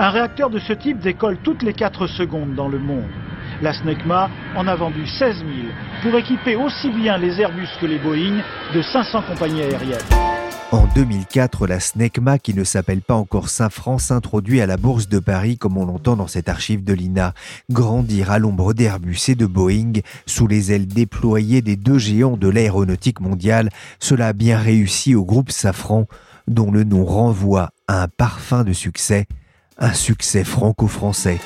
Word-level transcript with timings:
Un 0.00 0.10
réacteur 0.10 0.48
de 0.48 0.60
ce 0.60 0.72
type 0.72 1.00
décolle 1.00 1.38
toutes 1.42 1.64
les 1.64 1.72
4 1.72 2.06
secondes 2.06 2.54
dans 2.54 2.68
le 2.68 2.78
monde. 2.78 3.10
La 3.60 3.72
SNECMA 3.72 4.30
en 4.54 4.68
a 4.68 4.76
vendu 4.76 5.04
16 5.04 5.38
000 5.38 5.48
pour 6.02 6.16
équiper 6.16 6.54
aussi 6.54 6.90
bien 6.90 7.18
les 7.18 7.40
Airbus 7.40 7.66
que 7.80 7.86
les 7.86 7.98
Boeing 7.98 8.40
de 8.72 8.80
500 8.80 9.22
compagnies 9.22 9.62
aériennes. 9.62 9.98
En 10.70 10.86
2004, 10.94 11.66
la 11.66 11.80
SNECMA, 11.80 12.38
qui 12.38 12.54
ne 12.54 12.62
s'appelle 12.62 13.00
pas 13.00 13.16
encore 13.16 13.48
Saint-Franc, 13.48 13.98
s'introduit 13.98 14.60
à 14.60 14.66
la 14.66 14.76
Bourse 14.76 15.08
de 15.08 15.18
Paris, 15.18 15.58
comme 15.58 15.76
on 15.76 15.86
l'entend 15.86 16.14
dans 16.14 16.28
cette 16.28 16.48
archive 16.48 16.84
de 16.84 16.92
l'INA. 16.92 17.34
Grandir 17.68 18.30
à 18.30 18.38
l'ombre 18.38 18.74
d'Airbus 18.74 19.18
et 19.26 19.34
de 19.34 19.46
Boeing, 19.46 19.94
sous 20.26 20.46
les 20.46 20.70
ailes 20.70 20.86
déployées 20.86 21.60
des 21.60 21.74
deux 21.74 21.98
géants 21.98 22.36
de 22.36 22.48
l'aéronautique 22.48 23.20
mondiale, 23.20 23.70
cela 23.98 24.28
a 24.28 24.32
bien 24.32 24.58
réussi 24.58 25.16
au 25.16 25.24
groupe 25.24 25.50
Safran, 25.50 26.06
dont 26.46 26.70
le 26.70 26.84
nom 26.84 27.04
renvoie 27.04 27.70
à 27.88 28.04
un 28.04 28.08
parfum 28.08 28.62
de 28.62 28.72
succès, 28.72 29.26
un 29.78 29.92
succès 29.92 30.42
franco-français. 30.42 31.38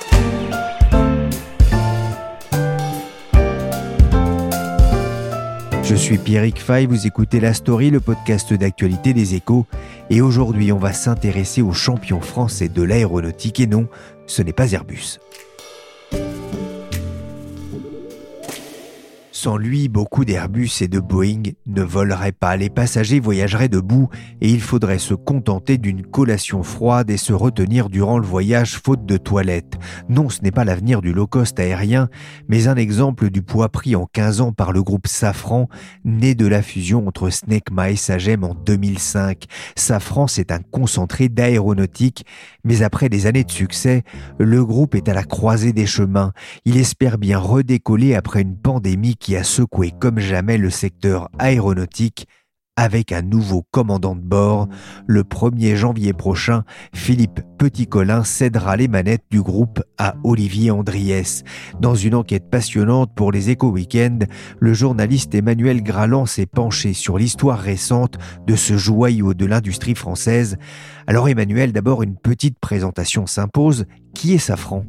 Je 5.82 5.94
suis 5.94 6.16
Pierrick 6.16 6.58
Fay, 6.58 6.86
vous 6.86 7.06
écoutez 7.06 7.40
La 7.40 7.52
Story, 7.52 7.90
le 7.90 8.00
podcast 8.00 8.54
d'actualité 8.54 9.12
des 9.12 9.34
échos, 9.34 9.66
et 10.08 10.22
aujourd'hui 10.22 10.72
on 10.72 10.78
va 10.78 10.94
s'intéresser 10.94 11.60
aux 11.60 11.74
champions 11.74 12.22
français 12.22 12.68
de 12.68 12.82
l'aéronautique, 12.82 13.60
et 13.60 13.66
non, 13.66 13.88
ce 14.26 14.40
n'est 14.40 14.54
pas 14.54 14.72
Airbus. 14.72 15.18
Sans 19.42 19.56
lui, 19.56 19.88
beaucoup 19.88 20.24
d'Airbus 20.24 20.70
et 20.82 20.86
de 20.86 21.00
Boeing 21.00 21.42
ne 21.66 21.82
voleraient 21.82 22.30
pas, 22.30 22.56
les 22.56 22.70
passagers 22.70 23.18
voyageraient 23.18 23.68
debout 23.68 24.08
et 24.40 24.48
il 24.48 24.60
faudrait 24.60 25.00
se 25.00 25.14
contenter 25.14 25.78
d'une 25.78 26.06
collation 26.06 26.62
froide 26.62 27.10
et 27.10 27.16
se 27.16 27.32
retenir 27.32 27.88
durant 27.88 28.20
le 28.20 28.24
voyage 28.24 28.78
faute 28.78 29.04
de 29.04 29.16
toilettes. 29.16 29.80
Non, 30.08 30.28
ce 30.28 30.42
n'est 30.42 30.52
pas 30.52 30.64
l'avenir 30.64 31.02
du 31.02 31.12
low-cost 31.12 31.58
aérien, 31.58 32.08
mais 32.46 32.68
un 32.68 32.76
exemple 32.76 33.30
du 33.30 33.42
poids 33.42 33.68
pris 33.68 33.96
en 33.96 34.06
15 34.06 34.42
ans 34.42 34.52
par 34.52 34.70
le 34.70 34.84
groupe 34.84 35.08
Safran, 35.08 35.68
né 36.04 36.36
de 36.36 36.46
la 36.46 36.62
fusion 36.62 37.08
entre 37.08 37.28
Snecma 37.28 37.90
et 37.90 37.96
Sagem 37.96 38.44
en 38.44 38.54
2005. 38.54 39.46
Safran, 39.74 40.28
c'est 40.28 40.52
un 40.52 40.60
concentré 40.60 41.28
d'aéronautique, 41.28 42.24
mais 42.62 42.82
après 42.82 43.08
des 43.08 43.26
années 43.26 43.42
de 43.42 43.50
succès, 43.50 44.04
le 44.38 44.64
groupe 44.64 44.94
est 44.94 45.08
à 45.08 45.14
la 45.14 45.24
croisée 45.24 45.72
des 45.72 45.86
chemins. 45.86 46.32
Il 46.64 46.76
espère 46.76 47.18
bien 47.18 47.40
redécoller 47.40 48.14
après 48.14 48.42
une 48.42 48.56
pandémie 48.56 49.16
qui 49.16 49.31
a 49.36 49.44
secoué 49.44 49.92
comme 49.98 50.18
jamais 50.18 50.58
le 50.58 50.70
secteur 50.70 51.28
aéronautique 51.38 52.26
avec 52.76 53.12
un 53.12 53.22
nouveau 53.22 53.64
commandant 53.70 54.16
de 54.16 54.22
bord. 54.22 54.68
Le 55.06 55.22
1er 55.22 55.76
janvier 55.76 56.12
prochain, 56.12 56.64
Philippe 56.94 57.40
Petit-Colin 57.58 58.24
cédera 58.24 58.76
les 58.76 58.88
manettes 58.88 59.24
du 59.30 59.42
groupe 59.42 59.82
à 59.98 60.14
Olivier 60.24 60.70
Andriès. 60.70 61.44
Dans 61.80 61.94
une 61.94 62.14
enquête 62.14 62.48
passionnante 62.50 63.14
pour 63.14 63.30
les 63.30 63.50
Éco 63.50 63.70
Weekends, 63.70 64.20
le 64.58 64.72
journaliste 64.72 65.34
Emmanuel 65.34 65.82
Graland 65.82 66.26
s'est 66.26 66.46
penché 66.46 66.92
sur 66.94 67.18
l'histoire 67.18 67.58
récente 67.58 68.16
de 68.46 68.56
ce 68.56 68.76
joyau 68.76 69.34
de 69.34 69.46
l'industrie 69.46 69.94
française. 69.94 70.56
Alors 71.06 71.28
Emmanuel, 71.28 71.72
d'abord 71.72 72.02
une 72.02 72.16
petite 72.16 72.58
présentation 72.58 73.26
s'impose. 73.26 73.84
Qui 74.14 74.34
est 74.34 74.38
Safran? 74.38 74.84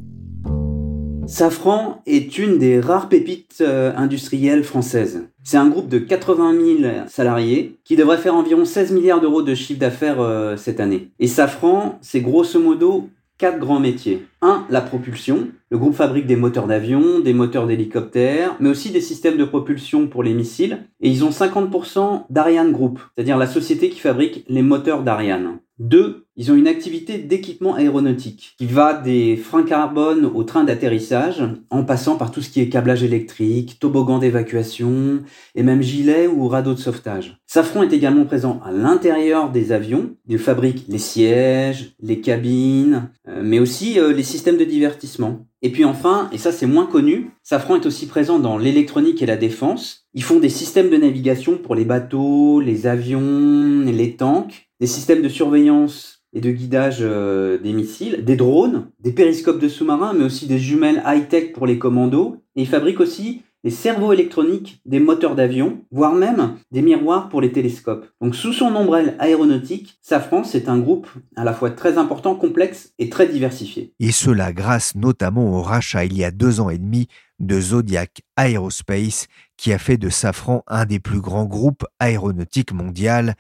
Safran 1.28 2.02
est 2.06 2.38
une 2.38 2.58
des 2.58 2.80
rares 2.80 3.08
pépites 3.08 3.60
euh, 3.62 3.94
industrielles 3.96 4.64
françaises. 4.64 5.28
C'est 5.44 5.58
un 5.58 5.68
groupe 5.68 5.88
de 5.88 6.00
80 6.00 6.54
000 6.82 6.94
salariés 7.08 7.78
qui 7.86 7.96
devrait 7.96 8.18
faire 8.18 8.36
environ 8.36 8.66
16 8.66 8.92
milliards 8.92 9.22
d'euros 9.22 9.42
de 9.42 9.56
chiffre 9.56 9.80
d'affaires 9.80 10.20
euh, 10.20 10.58
cette 10.58 10.80
année. 10.80 11.12
Et 11.20 11.28
Safran, 11.28 11.98
c'est 12.02 12.22
grosso 12.22 12.60
modo 12.60 13.10
quatre 13.38 13.60
grands 13.60 13.80
métiers. 13.80 14.26
Un, 14.42 14.66
la 14.70 14.82
propulsion. 14.82 15.48
Le 15.70 15.78
groupe 15.78 15.96
fabrique 15.96 16.28
des 16.28 16.36
moteurs 16.36 16.68
d'avion, 16.68 17.20
des 17.20 17.34
moteurs 17.34 17.68
d'hélicoptères, 17.68 18.56
mais 18.60 18.70
aussi 18.70 18.92
des 18.92 19.02
systèmes 19.02 19.38
de 19.38 19.44
propulsion 19.44 20.08
pour 20.08 20.24
les 20.24 20.34
missiles. 20.34 20.86
Et 21.02 21.10
ils 21.10 21.26
ont 21.26 21.30
50% 21.30 22.24
d'Ariane 22.30 22.72
Group, 22.72 23.00
c'est-à-dire 23.16 23.38
la 23.38 23.48
société 23.48 23.90
qui 23.90 24.00
fabrique 24.00 24.46
les 24.48 24.62
moteurs 24.62 25.04
d'Ariane. 25.04 25.58
Deux, 25.80 26.28
ils 26.36 26.52
ont 26.52 26.56
une 26.56 26.68
activité 26.68 27.18
d'équipement 27.18 27.74
aéronautique 27.74 28.54
qui 28.60 28.68
va 28.68 28.94
des 28.94 29.36
freins 29.36 29.64
carbone 29.64 30.26
aux 30.26 30.44
trains 30.44 30.64
d'atterrissage 30.64 31.44
en 31.72 31.84
passant 31.84 32.16
par 32.16 32.32
tout 32.32 32.44
ce 32.44 32.52
qui 32.52 32.62
est 32.62 32.70
câblage 32.70 33.04
électrique, 33.04 33.80
toboggan 33.80 34.20
d'évacuation 34.20 35.24
et 35.56 35.64
même 35.64 35.82
gilet 35.82 36.28
ou 36.28 36.48
radeau 36.48 36.76
de 36.76 36.80
sauvetage. 36.80 37.40
Safran 37.48 37.82
est 37.82 37.94
également 37.94 38.26
présent 38.26 38.62
à 38.64 38.72
l'intérieur 38.72 39.52
des 39.52 39.72
avions. 39.72 40.16
Il 40.28 40.38
fabrique 40.38 40.86
les 40.90 41.00
sièges, 41.00 41.96
les 42.00 42.22
cabines, 42.22 43.10
euh, 43.28 43.42
mais 43.44 43.60
aussi 43.60 44.00
euh, 44.00 44.14
les 44.14 44.24
systèmes 44.24 44.58
de 44.58 44.66
divertissement. 44.66 45.48
Et 45.64 45.72
puis 45.72 45.86
enfin, 45.86 46.30
et 46.32 46.38
ça 46.38 46.52
c'est 46.52 46.68
moins 46.68 46.86
connu, 46.86 47.32
Safran 47.42 47.78
est 47.78 47.86
aussi 47.86 48.06
présent 48.06 48.38
dans 48.38 48.58
l'électronique 48.58 49.22
et 49.24 49.26
la 49.26 49.38
défense. 49.38 50.08
Ils 50.14 50.24
font 50.24 50.40
des 50.40 50.50
systèmes 50.50 50.90
de 50.90 50.98
navigation 50.98 51.58
pour 51.58 51.74
les 51.74 51.86
bateaux, 51.86 52.60
les 52.60 52.86
avions, 52.86 53.82
les 53.86 54.16
tanks 54.16 54.68
des 54.84 54.88
systèmes 54.88 55.22
de 55.22 55.30
surveillance 55.30 56.26
et 56.34 56.42
de 56.42 56.52
guidage 56.52 56.98
euh, 57.00 57.58
des 57.58 57.72
missiles, 57.72 58.26
des 58.26 58.36
drones, 58.36 58.88
des 59.00 59.14
périscopes 59.14 59.62
de 59.62 59.70
sous-marins, 59.70 60.12
mais 60.14 60.26
aussi 60.26 60.46
des 60.46 60.60
jumelles 60.60 61.02
high-tech 61.06 61.54
pour 61.54 61.66
les 61.66 61.80
commandos. 61.80 62.44
Et 62.58 62.64
ils 62.64 62.68
fabriquent 62.68 63.00
aussi 63.00 63.44
les 63.64 63.72
cerveaux 63.72 64.12
électroniques 64.12 64.82
des 64.84 65.00
moteurs 65.00 65.36
d'avion, 65.36 65.80
voire 65.90 66.16
même 66.16 66.58
des 66.72 66.82
miroirs 66.82 67.30
pour 67.30 67.40
les 67.40 67.54
télescopes. 67.54 68.08
Donc 68.20 68.36
sous 68.36 68.52
son 68.52 68.76
ombrelle 68.76 69.16
aéronautique, 69.20 69.98
Safran, 70.02 70.44
c'est 70.44 70.68
un 70.68 70.80
groupe 70.80 71.08
à 71.38 71.46
la 71.46 71.54
fois 71.54 71.72
très 71.72 71.98
important, 71.98 72.36
complexe 72.36 72.92
et 73.00 73.10
très 73.10 73.30
diversifié. 73.30 73.94
Et 74.02 74.12
cela 74.12 74.52
grâce 74.52 74.96
notamment 74.96 75.58
au 75.58 75.62
rachat 75.62 76.04
il 76.04 76.18
y 76.18 76.26
a 76.26 76.32
deux 76.32 76.60
ans 76.60 76.70
et 76.70 76.78
demi 76.78 77.08
de 77.40 77.58
Zodiac 77.62 78.22
Aerospace, 78.38 79.28
qui 79.56 79.72
a 79.72 79.78
fait 79.78 79.98
de 79.98 80.10
Safran 80.10 80.62
un 80.68 80.84
des 80.84 81.00
plus 81.00 81.22
grands 81.22 81.46
groupes 81.46 81.86
aéronautiques 82.00 82.74
mondiaux 82.74 83.32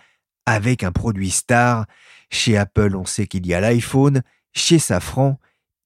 avec 0.46 0.84
un 0.84 0.92
produit 0.92 1.30
star. 1.30 1.86
Chez 2.30 2.58
Apple, 2.58 2.96
on 2.96 3.06
sait 3.06 3.28
qu'il 3.28 3.46
y 3.46 3.54
a 3.54 3.62
l'iPhone. 3.62 4.22
Chez 4.54 4.80
Safran, 4.80 5.40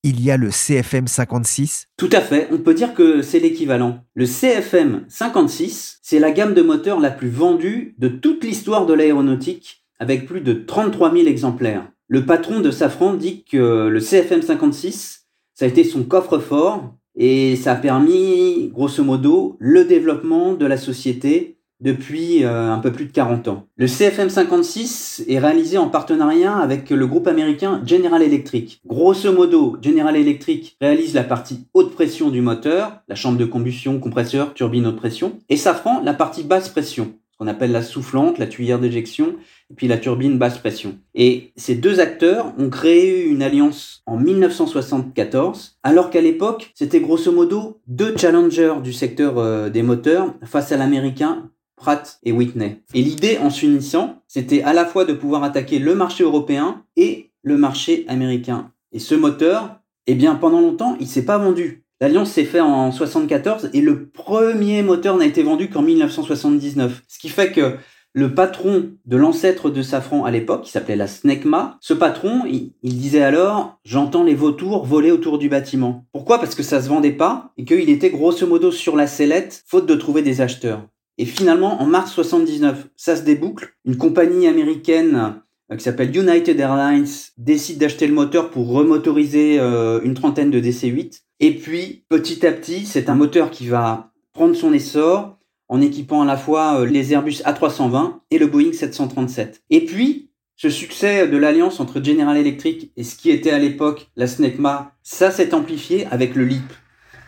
il 0.04 0.22
y 0.22 0.32
a 0.32 0.38
le 0.38 0.52
CFM 0.52 1.08
56 1.08 1.88
Tout 1.98 2.10
à 2.12 2.22
fait, 2.22 2.48
on 2.52 2.60
peut 2.60 2.74
dire 2.74 2.94
que 2.94 3.22
c'est 3.22 3.40
l'équivalent. 3.40 4.06
Le 4.14 4.26
CFM 4.26 5.06
56, 5.08 6.00
c'est 6.02 6.20
la 6.20 6.32
gamme 6.32 6.54
de 6.54 6.62
moteurs 6.62 7.00
la 7.00 7.12
plus 7.12 7.30
vendue 7.30 7.96
de 7.98 8.08
toute 8.08 8.44
l'histoire 8.44 8.86
de 8.86 8.94
l'aéronautique, 8.94 9.84
avec 10.00 10.26
plus 10.26 10.42
de 10.42 10.54
33 10.54 11.14
000 11.14 11.28
exemplaires. 11.28 11.88
Le 12.08 12.26
patron 12.26 12.62
de 12.62 12.72
Safran 12.72 13.16
dit 13.16 13.44
que 13.44 13.88
le 13.88 14.00
CFM 14.00 14.42
56, 14.42 15.26
ça 15.54 15.66
a 15.66 15.68
été 15.68 15.84
son 15.84 16.04
coffre-fort, 16.04 16.94
et 17.18 17.56
ça 17.56 17.74
a 17.74 17.76
permis, 17.76 18.70
grosso 18.72 19.04
modo, 19.04 19.58
le 19.60 19.86
développement 19.86 20.54
de 20.54 20.66
la 20.66 20.78
société 20.78 21.57
depuis 21.80 22.44
euh, 22.44 22.72
un 22.72 22.80
peu 22.80 22.92
plus 22.92 23.06
de 23.06 23.12
40 23.12 23.48
ans. 23.48 23.68
Le 23.78 23.88
CFM 23.88 24.30
56 24.30 25.26
est 25.28 25.40
réalisé 25.40 25.78
en 25.78 25.90
partenariat 25.90 26.56
avec 26.58 26.90
le 26.90 27.08
groupe 27.08 27.28
américain 27.28 27.82
General 27.86 28.22
Electric. 28.22 28.82
Grosso 28.86 29.32
modo, 29.32 29.78
General 29.82 30.16
Electric 30.16 30.76
réalise 30.82 31.14
la 31.14 31.24
partie 31.24 31.68
haute 31.74 31.94
pression 31.94 32.30
du 32.30 32.42
moteur, 32.42 33.02
la 33.08 33.16
chambre 33.16 33.38
de 33.38 33.46
combustion, 33.46 34.00
compresseur, 34.00 34.54
turbine 34.54 34.88
haute 34.88 34.98
pression, 34.98 35.40
et 35.50 35.58
Safran 35.58 36.02
la 36.04 36.14
partie 36.14 36.44
basse 36.44 36.70
pression, 36.70 37.14
ce 37.32 37.38
qu'on 37.38 37.48
appelle 37.48 37.72
la 37.72 37.84
soufflante, 37.84 38.40
la 38.40 38.48
tuyère 38.48 38.80
d'éjection, 38.80 39.36
et 39.70 39.76
puis 39.76 39.88
la 39.88 39.98
turbine 39.98 40.38
basse 40.38 40.58
pression. 40.58 40.98
Et 41.14 41.52
ces 41.58 41.76
deux 41.76 42.00
acteurs 42.00 42.54
ont 42.58 42.70
créé 42.70 43.24
une 43.24 43.44
alliance 43.44 44.02
en 44.08 44.18
1974, 44.18 45.78
alors 45.84 46.10
qu'à 46.10 46.22
l'époque, 46.22 46.72
c'était 46.74 47.02
grosso 47.02 47.32
modo 47.32 47.80
deux 47.88 48.16
challengers 48.18 48.76
du 48.84 48.94
secteur 48.94 49.38
euh, 49.38 49.70
des 49.70 49.84
moteurs 49.84 50.34
face 50.44 50.72
à 50.72 50.78
l'américain 50.78 51.50
Pratt 51.78 52.20
et 52.24 52.34
Whitney. 52.34 52.82
Et 52.94 53.02
l'idée 53.02 53.38
en 53.38 53.50
s'unissant, 53.50 54.22
c'était 54.28 54.64
à 54.64 54.74
la 54.74 54.86
fois 54.86 55.06
de 55.06 55.14
pouvoir 55.14 55.44
attaquer 55.44 55.80
le 55.80 55.96
marché 55.96 56.24
européen 56.24 56.84
et 56.98 57.32
le 57.44 57.58
marché 57.58 58.04
américain. 58.10 58.72
Et 58.92 59.00
ce 59.00 59.16
moteur, 59.16 59.80
eh 60.08 60.16
bien 60.16 60.36
pendant 60.36 60.60
longtemps, 60.60 60.98
il 61.00 61.08
s'est 61.08 61.24
pas 61.24 61.38
vendu. 61.38 61.86
L'alliance 62.02 62.32
s'est 62.32 62.46
faite 62.46 62.62
en 62.62 62.92
74 62.92 63.70
et 63.74 63.82
le 63.82 64.10
premier 64.10 64.84
moteur 64.84 65.18
n'a 65.18 65.26
été 65.26 65.44
vendu 65.44 65.70
qu'en 65.70 65.82
1979. 65.82 67.04
Ce 67.08 67.20
qui 67.20 67.30
fait 67.30 67.52
que 67.52 67.78
le 68.14 68.34
patron 68.34 68.92
de 69.06 69.18
l'ancêtre 69.18 69.70
de 69.70 69.82
Safran 69.84 70.26
à 70.26 70.32
l'époque, 70.32 70.64
qui 70.64 70.72
s'appelait 70.72 70.96
la 70.96 71.06
SNECMA, 71.06 71.78
ce 71.82 71.94
patron, 71.94 72.44
il, 72.46 72.72
disait 72.84 73.22
alors 73.22 73.80
J'entends 73.84 74.24
les 74.24 74.34
vautours 74.34 74.86
voler 74.86 75.12
autour 75.12 75.38
du 75.38 75.50
bâtiment. 75.50 76.06
Pourquoi? 76.12 76.40
Parce 76.40 76.56
que 76.56 76.64
ça 76.64 76.82
se 76.82 76.90
vendait 76.90 77.12
pas 77.12 77.52
et 77.58 77.66
qu'il 77.66 77.90
était 77.90 78.10
grosso 78.10 78.48
modo 78.48 78.72
sur 78.72 78.96
la 78.96 79.06
sellette, 79.06 79.64
faute 79.68 79.86
de 79.86 79.96
trouver 79.96 80.24
des 80.24 80.42
acheteurs. 80.42 80.88
Et 81.18 81.26
finalement, 81.26 81.82
en 81.82 81.86
mars 81.86 82.12
79, 82.14 82.88
ça 82.96 83.16
se 83.16 83.24
déboucle. 83.24 83.74
Une 83.86 83.98
compagnie 83.98 84.48
américaine 84.48 85.42
euh, 85.72 85.76
qui 85.76 85.84
s'appelle 85.84 86.16
United 86.16 86.60
Airlines 86.60 87.08
décide 87.38 87.80
d'acheter 87.80 88.08
le 88.08 88.14
moteur 88.14 88.52
pour 88.52 88.70
remotoriser 88.70 89.60
euh, 89.60 90.00
une 90.04 90.14
trentaine 90.14 90.52
de 90.52 90.60
DC-8. 90.60 91.22
Et 91.40 91.56
puis, 91.56 92.06
petit 92.10 92.46
à 92.46 92.52
petit, 92.52 92.86
c'est 92.86 93.10
un 93.10 93.16
moteur 93.16 93.52
qui 93.52 93.68
va 93.68 94.12
prendre 94.34 94.56
son 94.56 94.74
essor 94.74 95.38
en 95.70 95.82
équipant 95.82 96.22
à 96.22 96.26
la 96.26 96.38
fois 96.38 96.82
euh, 96.82 96.86
les 96.86 97.14
Airbus 97.14 97.42
A320 97.44 98.20
et 98.32 98.38
le 98.38 98.48
Boeing 98.48 98.72
737. 98.72 99.64
Et 99.70 99.86
puis, 99.86 100.30
ce 100.56 100.70
succès 100.70 101.28
de 101.28 101.38
l'alliance 101.38 101.80
entre 101.80 102.04
General 102.04 102.36
Electric 102.36 102.92
et 102.96 103.04
ce 103.04 103.16
qui 103.16 103.30
était 103.30 103.52
à 103.52 103.60
l'époque 103.60 104.10
la 104.16 104.28
SNECMA, 104.28 104.94
ça 105.04 105.30
s'est 105.30 105.54
amplifié 105.54 106.08
avec 106.08 106.36
le 106.36 106.46
LEAP. 106.46 106.74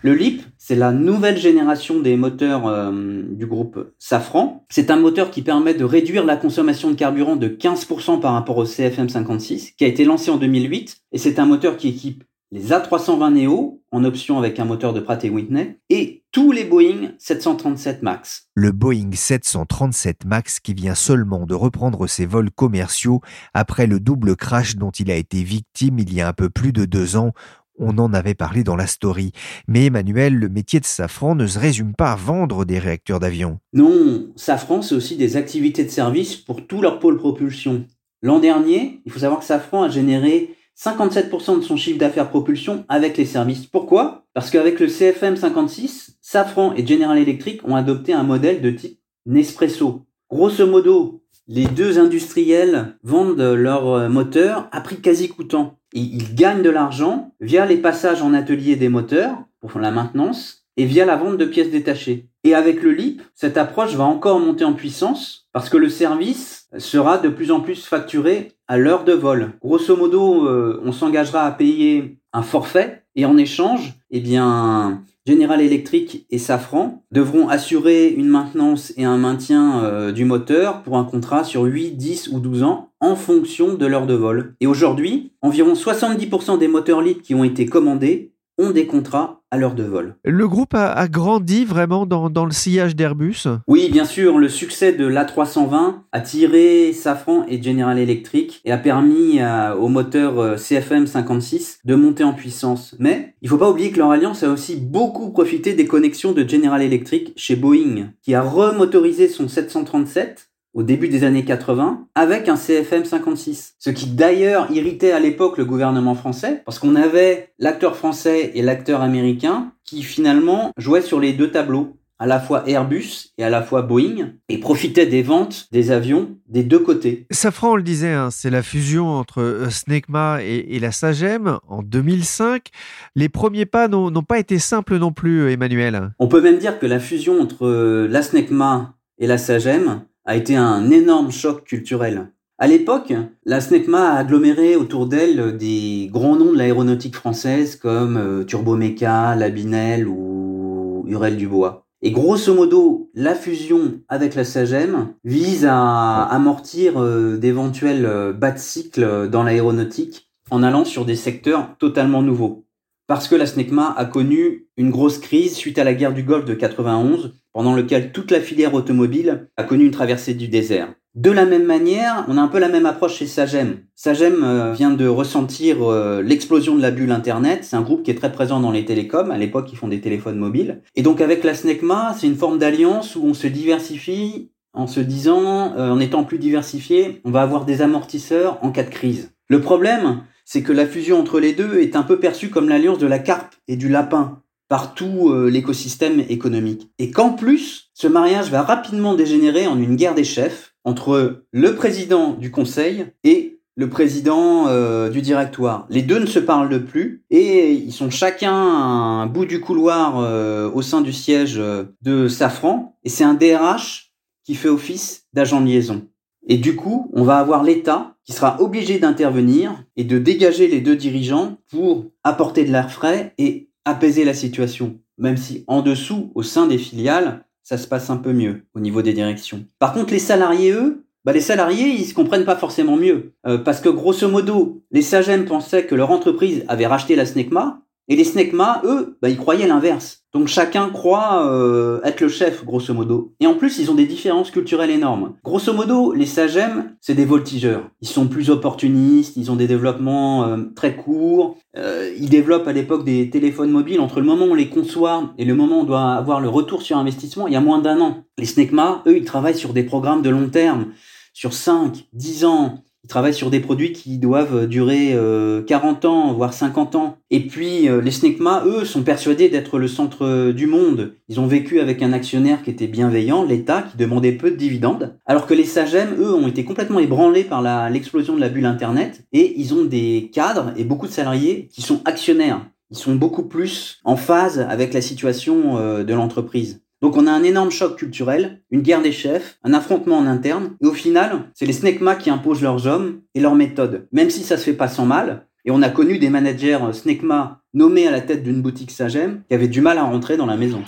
Le 0.01 0.13
LEAP, 0.13 0.41
c'est 0.57 0.75
la 0.75 0.93
nouvelle 0.93 1.37
génération 1.37 1.99
des 1.99 2.15
moteurs 2.15 2.67
euh, 2.67 3.23
du 3.29 3.45
groupe 3.45 3.91
Safran. 3.99 4.65
C'est 4.69 4.91
un 4.91 4.95
moteur 4.95 5.29
qui 5.29 5.41
permet 5.41 5.73
de 5.73 5.83
réduire 5.83 6.23
la 6.25 6.37
consommation 6.37 6.89
de 6.89 6.95
carburant 6.95 7.35
de 7.35 7.49
15% 7.49 8.21
par 8.21 8.33
rapport 8.33 8.57
au 8.57 8.65
CFM56, 8.65 9.75
qui 9.75 9.83
a 9.83 9.87
été 9.87 10.05
lancé 10.05 10.31
en 10.31 10.37
2008. 10.37 10.97
Et 11.11 11.17
c'est 11.17 11.37
un 11.37 11.45
moteur 11.45 11.75
qui 11.75 11.89
équipe 11.89 12.23
les 12.51 12.69
A320 12.69 13.33
Neo 13.33 13.83
en 13.91 14.03
option 14.03 14.39
avec 14.39 14.59
un 14.59 14.65
moteur 14.65 14.93
de 14.93 14.99
Pratt 14.99 15.23
Whitney 15.23 15.79
et 15.89 16.23
tous 16.31 16.51
les 16.51 16.63
Boeing 16.63 17.11
737 17.17 18.01
MAX. 18.01 18.49
Le 18.55 18.71
Boeing 18.71 19.11
737 19.13 20.25
MAX 20.25 20.59
qui 20.59 20.73
vient 20.73 20.95
seulement 20.95 21.45
de 21.45 21.53
reprendre 21.53 22.07
ses 22.07 22.25
vols 22.25 22.51
commerciaux 22.51 23.21
après 23.53 23.87
le 23.87 23.99
double 23.99 24.35
crash 24.35 24.77
dont 24.77 24.91
il 24.91 25.11
a 25.11 25.15
été 25.15 25.43
victime 25.43 25.99
il 25.99 26.13
y 26.13 26.21
a 26.21 26.27
un 26.27 26.33
peu 26.33 26.49
plus 26.49 26.71
de 26.71 26.85
deux 26.85 27.17
ans. 27.17 27.33
On 27.79 27.97
en 27.97 28.13
avait 28.13 28.35
parlé 28.35 28.63
dans 28.65 28.75
la 28.75 28.87
story. 28.87 29.31
Mais 29.67 29.85
Emmanuel, 29.85 30.35
le 30.35 30.49
métier 30.49 30.81
de 30.81 30.85
Safran 30.85 31.33
ne 31.33 31.47
se 31.47 31.57
résume 31.57 31.95
pas 31.95 32.11
à 32.11 32.15
vendre 32.15 32.65
des 32.65 32.77
réacteurs 32.77 33.21
d'avion. 33.21 33.59
Non, 33.71 34.27
Safran, 34.35 34.81
c'est 34.81 34.95
aussi 34.95 35.15
des 35.15 35.37
activités 35.37 35.85
de 35.85 35.89
service 35.89 36.35
pour 36.35 36.67
tout 36.67 36.81
leur 36.81 36.99
pôle 36.99 37.17
propulsion. 37.17 37.85
L'an 38.21 38.39
dernier, 38.39 38.99
il 39.05 39.11
faut 39.13 39.19
savoir 39.19 39.39
que 39.39 39.45
Safran 39.45 39.83
a 39.83 39.89
généré 39.89 40.55
57% 40.77 41.59
de 41.59 41.63
son 41.63 41.77
chiffre 41.77 41.97
d'affaires 41.97 42.29
propulsion 42.29 42.83
avec 42.89 43.15
les 43.15 43.25
services. 43.25 43.65
Pourquoi? 43.65 44.25
Parce 44.33 44.51
qu'avec 44.51 44.79
le 44.79 44.87
CFM 44.87 45.37
56, 45.37 46.17
Safran 46.21 46.73
et 46.75 46.85
General 46.85 47.17
Electric 47.17 47.65
ont 47.65 47.75
adopté 47.75 48.11
un 48.13 48.23
modèle 48.23 48.61
de 48.61 48.71
type 48.71 48.99
Nespresso. 49.25 50.05
Grosso 50.29 50.67
modo, 50.67 51.23
les 51.47 51.65
deux 51.65 51.97
industriels 51.97 52.97
vendent 53.03 53.41
leurs 53.41 54.09
moteurs 54.09 54.67
à 54.71 54.81
prix 54.81 55.01
quasi 55.01 55.29
coûtant. 55.29 55.78
Et 55.93 56.01
ils 56.01 56.35
gagnent 56.35 56.61
de 56.61 56.69
l'argent 56.69 57.33
via 57.39 57.65
les 57.65 57.77
passages 57.77 58.21
en 58.21 58.33
atelier 58.33 58.75
des 58.75 58.89
moteurs 58.89 59.37
pour 59.59 59.79
la 59.79 59.91
maintenance 59.91 60.65
et 60.77 60.85
via 60.85 61.05
la 61.05 61.17
vente 61.17 61.37
de 61.37 61.45
pièces 61.45 61.71
détachées. 61.71 62.29
Et 62.43 62.55
avec 62.55 62.81
le 62.81 62.91
LIP, 62.91 63.21
cette 63.35 63.57
approche 63.57 63.95
va 63.95 64.05
encore 64.05 64.39
monter 64.39 64.63
en 64.63 64.73
puissance 64.73 65.49
parce 65.51 65.69
que 65.69 65.77
le 65.77 65.89
service 65.89 66.69
sera 66.77 67.17
de 67.17 67.29
plus 67.29 67.51
en 67.51 67.59
plus 67.59 67.85
facturé 67.85 68.53
à 68.67 68.77
l'heure 68.77 69.03
de 69.03 69.13
vol. 69.13 69.53
Grosso 69.61 69.97
modo, 69.97 70.47
euh, 70.47 70.81
on 70.85 70.91
s'engagera 70.91 71.45
à 71.45 71.51
payer 71.51 72.19
un 72.31 72.43
forfait 72.43 73.03
et 73.15 73.25
en 73.25 73.37
échange, 73.37 73.95
eh 74.11 74.21
bien, 74.21 75.03
General 75.29 75.61
Electric 75.61 76.25
et 76.31 76.39
Safran 76.39 77.03
devront 77.11 77.49
assurer 77.49 78.07
une 78.07 78.29
maintenance 78.29 78.91
et 78.97 79.03
un 79.03 79.17
maintien 79.17 79.83
euh, 79.83 80.11
du 80.11 80.25
moteur 80.25 80.81
pour 80.81 80.97
un 80.97 81.03
contrat 81.03 81.43
sur 81.43 81.65
8, 81.65 81.91
10 81.91 82.29
ou 82.29 82.39
12 82.39 82.63
ans 82.63 82.89
en 82.99 83.15
fonction 83.15 83.75
de 83.75 83.85
l'heure 83.85 84.07
de 84.07 84.15
vol. 84.15 84.55
Et 84.59 84.65
aujourd'hui, 84.65 85.33
environ 85.43 85.73
70% 85.73 86.57
des 86.57 86.67
moteurs 86.67 87.03
LIP 87.03 87.21
qui 87.21 87.35
ont 87.35 87.43
été 87.43 87.67
commandés 87.67 88.33
ont 88.59 88.71
des 88.71 88.85
contrats 88.85 89.41
à 89.51 89.57
l'heure 89.57 89.73
de 89.73 89.83
vol. 89.83 90.15
Le 90.23 90.47
groupe 90.47 90.75
a, 90.75 91.07
grandi 91.07 91.65
vraiment 91.65 92.05
dans, 92.05 92.45
le 92.45 92.51
sillage 92.51 92.95
d'Airbus? 92.95 93.47
Oui, 93.67 93.89
bien 93.91 94.05
sûr. 94.05 94.37
Le 94.37 94.47
succès 94.47 94.93
de 94.93 95.07
l'A320 95.07 96.01
a 96.11 96.21
tiré 96.21 96.93
Safran 96.93 97.45
et 97.47 97.61
General 97.61 97.97
Electric 97.97 98.61
et 98.65 98.71
a 98.71 98.77
permis 98.77 99.39
au 99.79 99.87
moteur 99.87 100.39
euh, 100.39 100.55
CFM 100.55 101.07
56 101.07 101.79
de 101.85 101.95
monter 101.95 102.23
en 102.23 102.33
puissance. 102.33 102.95
Mais 102.99 103.33
il 103.41 103.45
ne 103.45 103.49
faut 103.49 103.57
pas 103.57 103.69
oublier 103.69 103.91
que 103.91 103.97
leur 103.97 104.11
alliance 104.11 104.43
a 104.43 104.51
aussi 104.51 104.75
beaucoup 104.75 105.31
profité 105.31 105.73
des 105.73 105.87
connexions 105.87 106.33
de 106.33 106.47
General 106.47 106.81
Electric 106.81 107.33
chez 107.35 107.55
Boeing, 107.55 108.11
qui 108.21 108.35
a 108.35 108.41
remotorisé 108.41 109.29
son 109.29 109.47
737 109.47 110.49
au 110.73 110.83
début 110.83 111.09
des 111.09 111.23
années 111.23 111.45
80 111.45 112.07
avec 112.15 112.47
un 112.47 112.55
CFM 112.55 113.05
56. 113.05 113.75
Ce 113.79 113.89
qui 113.89 114.07
d'ailleurs 114.07 114.71
irritait 114.71 115.11
à 115.11 115.19
l'époque 115.19 115.57
le 115.57 115.65
gouvernement 115.65 116.15
français 116.15 116.61
parce 116.65 116.79
qu'on 116.79 116.95
avait 116.95 117.51
l'acteur 117.59 117.95
français 117.95 118.51
et 118.53 118.61
l'acteur 118.61 119.01
américain 119.01 119.71
qui 119.83 120.03
finalement 120.03 120.71
jouaient 120.77 121.01
sur 121.01 121.19
les 121.19 121.33
deux 121.33 121.51
tableaux 121.51 121.99
à 122.19 122.27
la 122.27 122.39
fois 122.39 122.67
Airbus 122.67 123.31
et 123.37 123.45
à 123.45 123.49
la 123.49 123.63
fois 123.63 123.81
Boeing, 123.81 124.33
et 124.49 124.57
profitaient 124.57 125.05
des 125.05 125.23
ventes 125.23 125.67
des 125.71 125.89
avions 125.89 126.37
des 126.47 126.63
deux 126.63 126.79
côtés. 126.79 127.25
Safran, 127.31 127.71
on 127.71 127.75
le 127.77 127.83
disait, 127.83 128.11
hein, 128.11 128.29
c'est 128.29 128.49
la 128.49 128.61
fusion 128.61 129.07
entre 129.07 129.41
euh, 129.41 129.69
Snecma 129.69 130.43
et, 130.43 130.79
la 130.79 130.91
Sagem 130.91 131.59
en 131.67 131.81
2005. 131.81 132.67
Les 133.15 133.29
premiers 133.29 133.65
pas 133.65 133.87
n'ont 133.87 134.11
pas 134.23 134.37
été 134.37 134.59
simples 134.59 134.97
non 134.97 135.13
plus, 135.13 135.49
Emmanuel. 135.51 136.11
On 136.19 136.27
peut 136.27 136.41
même 136.41 136.57
dire 136.57 136.77
que 136.77 136.85
la 136.85 136.99
fusion 136.99 137.39
entre 137.39 137.65
euh, 137.65 138.07
la 138.09 138.21
Snecma 138.21 138.95
et 139.17 139.27
la 139.27 139.37
Sagem 139.37 140.01
a 140.29 140.35
été 140.35 140.55
un 140.55 140.91
énorme 140.91 141.31
choc 141.31 141.63
culturel. 141.63 142.27
À 142.59 142.67
l'époque, 142.67 143.11
la 143.45 143.61
SNECMA 143.61 144.11
a 144.11 144.17
aggloméré 144.19 144.75
autour 144.75 145.07
d'elle 145.07 145.57
des 145.57 146.07
grands 146.13 146.35
noms 146.35 146.53
de 146.53 146.57
l'aéronautique 146.57 147.15
française 147.15 147.75
comme 147.75 148.15
euh, 148.15 148.43
Turbomeca, 148.43 149.35
Labinel 149.35 150.07
ou 150.07 151.03
Hurel 151.07 151.35
Dubois. 151.35 151.87
Et 152.03 152.11
grosso 152.11 152.53
modo, 152.53 153.09
la 153.15 153.33
fusion 153.33 154.01
avec 154.07 154.35
la 154.35 154.43
SAGEM 154.43 155.15
vise 155.23 155.65
à 155.67 156.25
amortir 156.25 157.01
euh, 157.01 157.37
d'éventuels 157.37 158.05
euh, 158.05 158.31
bas 158.31 158.51
de 158.51 158.59
cycle 158.59 159.29
dans 159.31 159.41
l'aéronautique 159.41 160.29
en 160.51 160.61
allant 160.61 160.85
sur 160.85 161.05
des 161.05 161.15
secteurs 161.15 161.75
totalement 161.79 162.21
nouveaux. 162.21 162.65
Parce 163.07 163.27
que 163.27 163.35
la 163.35 163.47
SNECMA 163.47 163.95
a 163.97 164.05
connu 164.05 164.67
une 164.77 164.91
grosse 164.91 165.17
crise 165.17 165.55
suite 165.55 165.79
à 165.79 165.83
la 165.83 165.95
guerre 165.95 166.13
du 166.13 166.21
Golfe 166.21 166.45
de 166.45 166.53
91 166.53 167.33
pendant 167.53 167.73
lequel 167.73 168.11
toute 168.11 168.31
la 168.31 168.41
filière 168.41 168.73
automobile 168.73 169.47
a 169.57 169.63
connu 169.63 169.85
une 169.85 169.91
traversée 169.91 170.33
du 170.33 170.47
désert. 170.47 170.93
De 171.15 171.31
la 171.31 171.45
même 171.45 171.65
manière, 171.65 172.23
on 172.27 172.37
a 172.37 172.41
un 172.41 172.47
peu 172.47 172.59
la 172.59 172.69
même 172.69 172.85
approche 172.85 173.15
chez 173.15 173.25
Sagem. 173.25 173.79
Sagem 173.95 174.43
euh, 174.43 174.73
vient 174.73 174.91
de 174.91 175.07
ressentir 175.07 175.77
euh, 175.81 176.21
l'explosion 176.21 176.75
de 176.75 176.81
la 176.81 176.91
bulle 176.91 177.11
Internet. 177.11 177.63
C'est 177.63 177.75
un 177.75 177.81
groupe 177.81 178.03
qui 178.03 178.11
est 178.11 178.15
très 178.15 178.31
présent 178.31 178.59
dans 178.59 178.71
les 178.71 178.85
télécoms. 178.85 179.31
À 179.31 179.37
l'époque, 179.37 179.69
ils 179.71 179.75
font 179.75 179.87
des 179.87 180.01
téléphones 180.01 180.37
mobiles. 180.37 180.81
Et 180.95 181.01
donc 181.01 181.19
avec 181.19 181.43
la 181.43 181.55
SNECMA, 181.55 182.15
c'est 182.17 182.27
une 182.27 182.35
forme 182.35 182.59
d'alliance 182.59 183.15
où 183.15 183.25
on 183.25 183.33
se 183.33 183.47
diversifie 183.47 184.51
en 184.73 184.85
se 184.85 184.99
disant, 184.99 185.73
euh, 185.77 185.89
en 185.89 185.99
étant 185.99 186.23
plus 186.23 186.37
diversifié, 186.37 187.21
on 187.25 187.31
va 187.31 187.41
avoir 187.41 187.65
des 187.65 187.81
amortisseurs 187.81 188.59
en 188.61 188.71
cas 188.71 188.83
de 188.83 188.89
crise. 188.89 189.31
Le 189.47 189.61
problème, 189.61 190.21
c'est 190.45 190.61
que 190.61 190.71
la 190.71 190.85
fusion 190.85 191.19
entre 191.19 191.39
les 191.39 191.53
deux 191.53 191.79
est 191.79 191.95
un 191.95 192.03
peu 192.03 192.19
perçue 192.19 192.49
comme 192.49 192.69
l'alliance 192.69 192.99
de 192.99 193.07
la 193.07 193.19
carpe 193.19 193.55
et 193.67 193.75
du 193.75 193.89
lapin 193.89 194.41
par 194.69 194.93
tout 194.93 195.29
euh, 195.29 195.49
l'écosystème 195.49 196.21
économique. 196.29 196.89
Et 196.99 197.11
qu'en 197.11 197.31
plus, 197.31 197.89
ce 197.93 198.07
mariage 198.07 198.49
va 198.49 198.61
rapidement 198.61 199.15
dégénérer 199.15 199.67
en 199.67 199.77
une 199.77 199.95
guerre 199.95 200.15
des 200.15 200.23
chefs 200.23 200.73
entre 200.85 201.43
le 201.51 201.75
président 201.75 202.33
du 202.33 202.51
conseil 202.51 203.07
et 203.23 203.59
le 203.75 203.89
président 203.89 204.67
euh, 204.67 205.09
du 205.09 205.21
directoire. 205.21 205.87
Les 205.89 206.03
deux 206.03 206.19
ne 206.19 206.25
se 206.25 206.39
parlent 206.39 206.85
plus 206.85 207.23
et 207.29 207.73
ils 207.73 207.91
sont 207.91 208.09
chacun 208.09 208.53
à 208.53 209.23
un 209.23 209.25
bout 209.25 209.45
du 209.45 209.59
couloir 209.59 210.19
euh, 210.19 210.69
au 210.71 210.81
sein 210.81 211.01
du 211.01 211.13
siège 211.13 211.61
de 212.01 212.27
Safran 212.27 212.97
et 213.03 213.09
c'est 213.09 213.23
un 213.23 213.33
DRH 213.33 214.13
qui 214.45 214.55
fait 214.55 214.69
office 214.69 215.25
d'agent 215.33 215.61
de 215.61 215.67
liaison. 215.67 216.07
Et 216.47 216.57
du 216.57 216.75
coup, 216.75 217.09
on 217.13 217.23
va 217.23 217.37
avoir 217.37 217.63
l'État 217.63 218.15
qui 218.23 218.33
sera 218.33 218.61
obligé 218.61 218.99
d'intervenir 218.99 219.83
et 219.95 220.03
de 220.03 220.19
dégager 220.19 220.67
les 220.67 220.81
deux 220.81 220.95
dirigeants 220.95 221.57
pour 221.69 222.05
apporter 222.23 222.63
de 222.63 222.71
l'air 222.71 222.91
frais 222.91 223.33
et 223.37 223.68
apaiser 223.85 224.23
la 224.23 224.33
situation, 224.33 224.99
même 225.17 225.37
si 225.37 225.63
en 225.67 225.81
dessous, 225.81 226.31
au 226.35 226.43
sein 226.43 226.67
des 226.67 226.77
filiales, 226.77 227.45
ça 227.63 227.77
se 227.77 227.87
passe 227.87 228.09
un 228.09 228.17
peu 228.17 228.33
mieux 228.33 228.65
au 228.73 228.79
niveau 228.79 229.01
des 229.01 229.13
directions. 229.13 229.65
Par 229.77 229.93
contre, 229.93 230.11
les 230.11 230.19
salariés, 230.19 230.71
eux, 230.71 231.05
bah 231.25 231.33
les 231.33 231.41
salariés, 231.41 231.89
ils 231.89 232.05
se 232.05 232.13
comprennent 232.13 232.45
pas 232.45 232.55
forcément 232.55 232.95
mieux. 232.95 233.33
Euh, 233.45 233.57
parce 233.57 233.81
que 233.81 233.89
grosso 233.89 234.27
modo, 234.27 234.81
les 234.91 235.01
SAGEM 235.01 235.45
pensaient 235.45 235.85
que 235.85 235.95
leur 235.95 236.11
entreprise 236.11 236.63
avait 236.67 236.87
racheté 236.87 237.15
la 237.15 237.25
SNECMA, 237.25 237.81
Et 238.11 238.15
les 238.15 238.23
Snecma, 238.23 238.81
eux, 238.85 239.17
bah, 239.21 239.29
ils 239.29 239.37
croyaient 239.37 239.67
l'inverse. 239.67 240.23
Donc 240.33 240.47
chacun 240.47 240.89
croit 240.89 241.47
euh, 241.47 242.01
être 242.03 242.21
le 242.21 242.27
chef, 242.27 242.65
grosso 242.65 242.91
modo. 242.93 243.35
Et 243.39 243.45
en 243.45 243.53
plus, 243.53 243.77
ils 243.77 243.91
ont 243.91 243.95
des 243.95 244.07
différences 244.07 244.49
culturelles 244.49 244.89
énormes. 244.89 245.35
Grosso 245.43 245.73
modo, 245.73 246.13
les 246.13 246.25
Sagem, 246.25 246.95
c'est 247.01 247.13
des 247.13 247.25
voltigeurs. 247.25 247.89
Ils 248.01 248.07
sont 248.07 248.27
plus 248.27 248.49
opportunistes, 248.49 249.37
ils 249.37 249.51
ont 249.51 249.55
des 249.55 249.67
développements 249.67 250.43
euh, 250.45 250.57
très 250.75 250.95
courts. 250.95 251.57
Euh, 251.77 252.11
ils 252.19 252.29
développent 252.29 252.67
à 252.67 252.73
l'époque 252.73 253.05
des 253.05 253.29
téléphones 253.29 253.69
mobiles. 253.69 253.99
Entre 253.99 254.19
le 254.19 254.25
moment 254.25 254.45
où 254.45 254.51
on 254.51 254.55
les 254.55 254.69
conçoit 254.69 255.33
et 255.37 255.45
le 255.45 255.53
moment 255.53 255.77
où 255.77 255.81
on 255.81 255.85
doit 255.85 256.13
avoir 256.13 256.41
le 256.41 256.49
retour 256.49 256.81
sur 256.81 256.97
investissement, 256.97 257.45
il 257.45 257.53
y 257.53 257.57
a 257.57 257.61
moins 257.61 257.79
d'un 257.79 258.01
an. 258.01 258.23
Les 258.39 258.45
Snecma, 258.45 259.03
eux, 259.05 259.17
ils 259.17 259.25
travaillent 259.25 259.57
sur 259.57 259.73
des 259.73 259.83
programmes 259.83 260.23
de 260.23 260.31
long 260.31 260.49
terme, 260.49 260.93
sur 261.33 261.53
5, 261.53 262.07
10 262.13 262.45
ans. 262.45 262.83
Ils 263.09 263.17
travaillent 263.17 263.33
sur 263.33 263.49
des 263.49 263.59
produits 263.59 263.91
qui 263.91 264.19
doivent 264.19 264.67
durer 264.67 265.17
40 265.65 266.05
ans, 266.05 266.33
voire 266.33 266.53
50 266.53 266.93
ans. 266.93 267.17
Et 267.31 267.39
puis 267.39 267.89
euh, 267.89 268.01
les 268.01 268.11
SNECMA, 268.11 268.65
eux, 268.67 268.85
sont 268.85 269.01
persuadés 269.01 269.49
d'être 269.49 269.79
le 269.79 269.87
centre 269.87 270.51
du 270.51 270.67
monde. 270.67 271.15
Ils 271.27 271.39
ont 271.39 271.47
vécu 271.47 271.79
avec 271.79 272.03
un 272.03 272.13
actionnaire 272.13 272.61
qui 272.61 272.69
était 272.69 272.85
bienveillant, 272.85 273.43
l'État, 273.43 273.81
qui 273.81 273.97
demandait 273.97 274.33
peu 274.33 274.51
de 274.51 274.57
dividendes. 274.57 275.15
Alors 275.25 275.47
que 275.47 275.55
les 275.55 275.65
SAGEM, 275.65 276.17
eux, 276.19 276.35
ont 276.35 276.47
été 276.47 276.63
complètement 276.63 276.99
ébranlés 276.99 277.43
par 277.43 277.63
l'explosion 277.89 278.35
de 278.35 278.41
la 278.41 278.49
bulle 278.49 278.67
Internet. 278.67 279.25
Et 279.33 279.59
ils 279.59 279.73
ont 279.73 279.85
des 279.85 280.29
cadres 280.31 280.71
et 280.77 280.83
beaucoup 280.83 281.07
de 281.07 281.11
salariés 281.11 281.67
qui 281.71 281.81
sont 281.81 282.01
actionnaires. 282.05 282.63
Ils 282.91 282.97
sont 282.97 283.15
beaucoup 283.15 283.43
plus 283.43 283.99
en 284.03 284.17
phase 284.17 284.59
avec 284.59 284.93
la 284.93 285.01
situation 285.01 285.77
euh, 285.79 286.03
de 286.03 286.13
l'entreprise. 286.13 286.83
Donc 287.01 287.15
on 287.15 287.27
a 287.27 287.31
un 287.31 287.43
énorme 287.43 287.71
choc 287.71 287.97
culturel, 287.97 288.61
une 288.71 288.81
guerre 288.81 289.01
des 289.01 289.13
chefs, 289.13 289.57
un 289.63 289.73
affrontement 289.73 290.17
en 290.17 290.25
interne, 290.25 290.75
et 290.81 290.85
au 290.85 290.91
final, 290.91 291.49
c'est 291.53 291.65
les 291.65 291.71
SNECMA 291.71 292.15
qui 292.15 292.29
imposent 292.29 292.61
leurs 292.61 292.87
hommes 292.87 293.21
et 293.35 293.39
leurs 293.39 293.55
méthodes. 293.55 294.07
Même 294.11 294.29
si 294.29 294.43
ça 294.43 294.57
se 294.57 294.65
fait 294.65 294.73
pas 294.73 294.89
sans 294.89 295.05
mal, 295.05 295.45
et 295.63 295.71
on 295.71 295.81
a 295.81 295.89
connu 295.89 296.19
des 296.19 296.29
managers 296.29 296.77
SNECMA 296.91 297.61
nommés 297.73 298.05
à 298.05 298.11
la 298.11 298.19
tête 298.19 298.43
d'une 298.43 298.61
boutique 298.61 298.91
Sagem 298.91 299.43
qui 299.47 299.53
avaient 299.53 299.69
du 299.69 299.79
mal 299.79 299.97
à 299.97 300.03
rentrer 300.03 300.35
dans 300.35 300.45
la 300.45 300.57
maison. 300.57 300.83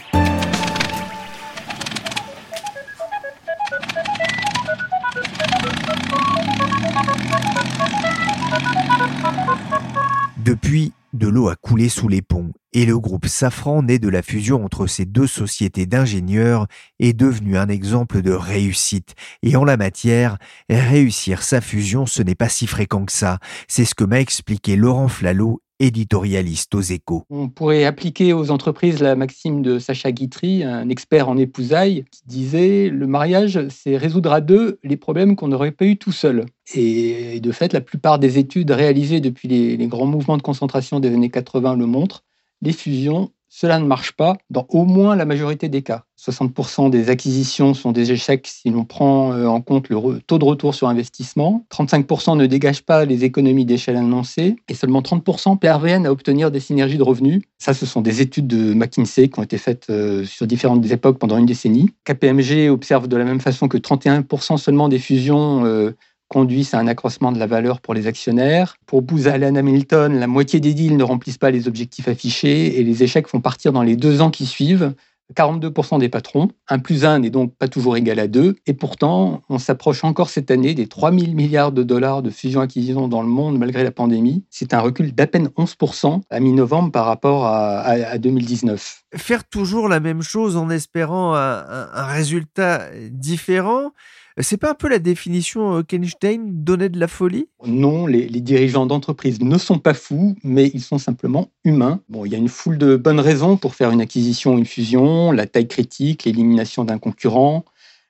Depuis, 10.43 10.91
de 11.13 11.27
l'eau 11.27 11.49
a 11.49 11.55
coulé 11.55 11.89
sous 11.89 12.07
les 12.07 12.21
ponts 12.21 12.51
et 12.73 12.85
le 12.85 12.97
groupe 12.97 13.25
Safran, 13.25 13.83
né 13.83 13.99
de 13.99 14.07
la 14.07 14.21
fusion 14.21 14.63
entre 14.63 14.87
ces 14.87 15.05
deux 15.05 15.27
sociétés 15.27 15.85
d'ingénieurs, 15.85 16.67
est 16.99 17.13
devenu 17.13 17.57
un 17.57 17.67
exemple 17.67 18.21
de 18.21 18.31
réussite. 18.31 19.15
Et 19.43 19.55
en 19.55 19.65
la 19.65 19.77
matière, 19.77 20.37
réussir 20.69 21.43
sa 21.43 21.59
fusion, 21.59 22.05
ce 22.05 22.21
n'est 22.21 22.35
pas 22.35 22.49
si 22.49 22.67
fréquent 22.67 23.05
que 23.05 23.11
ça. 23.11 23.39
C'est 23.67 23.85
ce 23.85 23.95
que 23.95 24.05
m'a 24.05 24.21
expliqué 24.21 24.75
Laurent 24.75 25.09
Flalot, 25.09 25.61
éditorialiste 25.81 26.75
aux 26.75 26.81
échos. 26.81 27.25
On 27.29 27.49
pourrait 27.49 27.85
appliquer 27.85 28.33
aux 28.33 28.51
entreprises 28.51 29.01
la 29.01 29.15
maxime 29.15 29.63
de 29.63 29.79
Sacha 29.79 30.11
Guitry, 30.11 30.63
un 30.63 30.89
expert 30.89 31.27
en 31.27 31.37
épousailles, 31.37 32.05
qui 32.11 32.21
disait 32.27 32.89
le 32.89 33.07
mariage, 33.07 33.59
c'est 33.69 33.97
résoudre 33.97 34.31
à 34.31 34.41
deux 34.41 34.79
les 34.83 34.97
problèmes 34.97 35.35
qu'on 35.35 35.47
n'aurait 35.47 35.71
pas 35.71 35.85
eu 35.85 35.97
tout 35.97 36.11
seul. 36.11 36.45
Et 36.73 37.39
de 37.39 37.51
fait, 37.51 37.73
la 37.73 37.81
plupart 37.81 38.19
des 38.19 38.37
études 38.37 38.71
réalisées 38.71 39.19
depuis 39.19 39.47
les, 39.47 39.87
grands 39.87 40.05
mouvements 40.05 40.37
de 40.37 40.41
concentration 40.41 40.99
des 40.99 41.13
années 41.13 41.29
80 41.29 41.75
le 41.75 41.85
montrent 41.85 42.23
les 42.61 42.73
fusions, 42.73 43.31
cela 43.53 43.79
ne 43.79 43.85
marche 43.85 44.13
pas 44.13 44.37
dans 44.49 44.65
au 44.69 44.85
moins 44.85 45.15
la 45.15 45.25
majorité 45.25 45.67
des 45.67 45.81
cas. 45.81 46.05
60% 46.17 46.89
des 46.89 47.09
acquisitions 47.09 47.73
sont 47.73 47.91
des 47.91 48.13
échecs 48.13 48.47
si 48.47 48.69
l'on 48.69 48.85
prend 48.85 49.33
euh, 49.33 49.47
en 49.47 49.59
compte 49.59 49.89
le 49.89 50.21
taux 50.21 50.37
de 50.37 50.45
retour 50.45 50.73
sur 50.73 50.87
investissement. 50.87 51.65
35% 51.69 52.37
ne 52.37 52.45
dégagent 52.45 52.83
pas 52.83 53.03
les 53.03 53.25
économies 53.25 53.65
d'échelle 53.65 53.97
annoncées 53.97 54.55
et 54.69 54.73
seulement 54.73 55.01
30% 55.01 55.57
parviennent 55.57 56.05
à 56.05 56.11
obtenir 56.11 56.49
des 56.49 56.61
synergies 56.61 56.97
de 56.97 57.03
revenus. 57.03 57.41
Ça, 57.57 57.73
ce 57.73 57.85
sont 57.85 58.01
des 58.01 58.21
études 58.21 58.47
de 58.47 58.73
McKinsey 58.73 59.27
qui 59.27 59.39
ont 59.39 59.43
été 59.43 59.57
faites 59.57 59.87
euh, 59.89 60.23
sur 60.23 60.47
différentes 60.47 60.85
époques 60.89 61.19
pendant 61.19 61.37
une 61.37 61.45
décennie. 61.45 61.89
KPMG 62.05 62.69
observe 62.69 63.09
de 63.09 63.17
la 63.17 63.25
même 63.25 63.41
façon 63.41 63.67
que 63.67 63.77
31% 63.77 64.57
seulement 64.57 64.87
des 64.87 64.99
fusions 64.99 65.65
euh, 65.65 65.91
conduisent 66.31 66.73
à 66.73 66.79
un 66.79 66.87
accroissement 66.87 67.33
de 67.33 67.39
la 67.39 67.45
valeur 67.45 67.81
pour 67.81 67.93
les 67.93 68.07
actionnaires. 68.07 68.77
Pour 68.85 69.01
Booz 69.01 69.27
Allen 69.27 69.57
Hamilton, 69.57 70.17
la 70.17 70.27
moitié 70.27 70.61
des 70.61 70.73
deals 70.73 70.95
ne 70.95 71.03
remplissent 71.03 71.37
pas 71.37 71.51
les 71.51 71.67
objectifs 71.67 72.07
affichés 72.07 72.79
et 72.79 72.83
les 72.85 73.03
échecs 73.03 73.27
font 73.27 73.41
partir 73.41 73.73
dans 73.73 73.83
les 73.83 73.97
deux 73.97 74.21
ans 74.21 74.31
qui 74.31 74.45
suivent. 74.45 74.93
42% 75.35 75.99
des 75.99 76.07
patrons. 76.07 76.49
1 76.69 76.79
plus 76.79 77.05
1 77.05 77.19
n'est 77.19 77.29
donc 77.29 77.55
pas 77.55 77.67
toujours 77.67 77.97
égal 77.97 78.19
à 78.19 78.27
2. 78.27 78.55
Et 78.65 78.73
pourtant, 78.73 79.41
on 79.49 79.59
s'approche 79.59 80.05
encore 80.05 80.29
cette 80.29 80.51
année 80.51 80.73
des 80.73 80.87
3 80.87 81.11
000 81.11 81.33
milliards 81.33 81.73
de 81.73 81.83
dollars 81.83 82.21
de 82.21 82.29
fusion-acquisition 82.29 83.09
dans 83.09 83.21
le 83.21 83.27
monde 83.27 83.57
malgré 83.57 83.83
la 83.83 83.91
pandémie. 83.91 84.45
C'est 84.49 84.73
un 84.73 84.79
recul 84.79 85.13
d'à 85.13 85.27
peine 85.27 85.47
11% 85.57 86.21
à 86.29 86.39
mi-novembre 86.39 86.91
par 86.91 87.05
rapport 87.05 87.45
à, 87.45 88.17
2019. 88.17 89.03
Faire 89.15 89.43
toujours 89.47 89.89
la 89.89 89.99
même 89.99 90.21
chose 90.21 90.55
en 90.55 90.69
espérant 90.69 91.33
un 91.35 92.05
résultat 92.05 92.87
différent, 93.09 93.91
c'est 94.39 94.57
pas 94.57 94.71
un 94.71 94.75
peu 94.75 94.87
la 94.87 94.99
définition 94.99 95.77
euh, 95.77 95.83
qu'Einstein 95.83 96.63
donnait 96.63 96.89
de 96.89 96.99
la 96.99 97.07
folie? 97.07 97.47
Non, 97.65 98.05
les, 98.07 98.27
dirigeants 98.41 98.85
d'entreprise 98.85 99.41
ne 99.41 99.57
sont 99.57 99.79
pas 99.79 99.93
fous, 99.93 100.35
mais 100.43 100.71
ils 100.73 100.81
sont 100.81 100.97
simplement 100.97 101.49
humains. 101.63 102.01
Bon, 102.09 102.25
il 102.25 102.31
y 102.31 102.35
a 102.35 102.37
une 102.37 102.49
foule 102.49 102.77
de 102.77 102.95
bonnes 102.95 103.19
raisons 103.19 103.57
pour 103.57 103.75
faire 103.75 103.91
une 103.91 104.01
acquisition 104.01 104.55
ou 104.55 104.57
une 104.57 104.65
fusion, 104.65 105.31
la 105.31 105.45
taille 105.45 105.67
critique, 105.67 106.23
l'élimination 106.23 106.83
d'un 106.83 106.97
concurrent, 106.97 107.65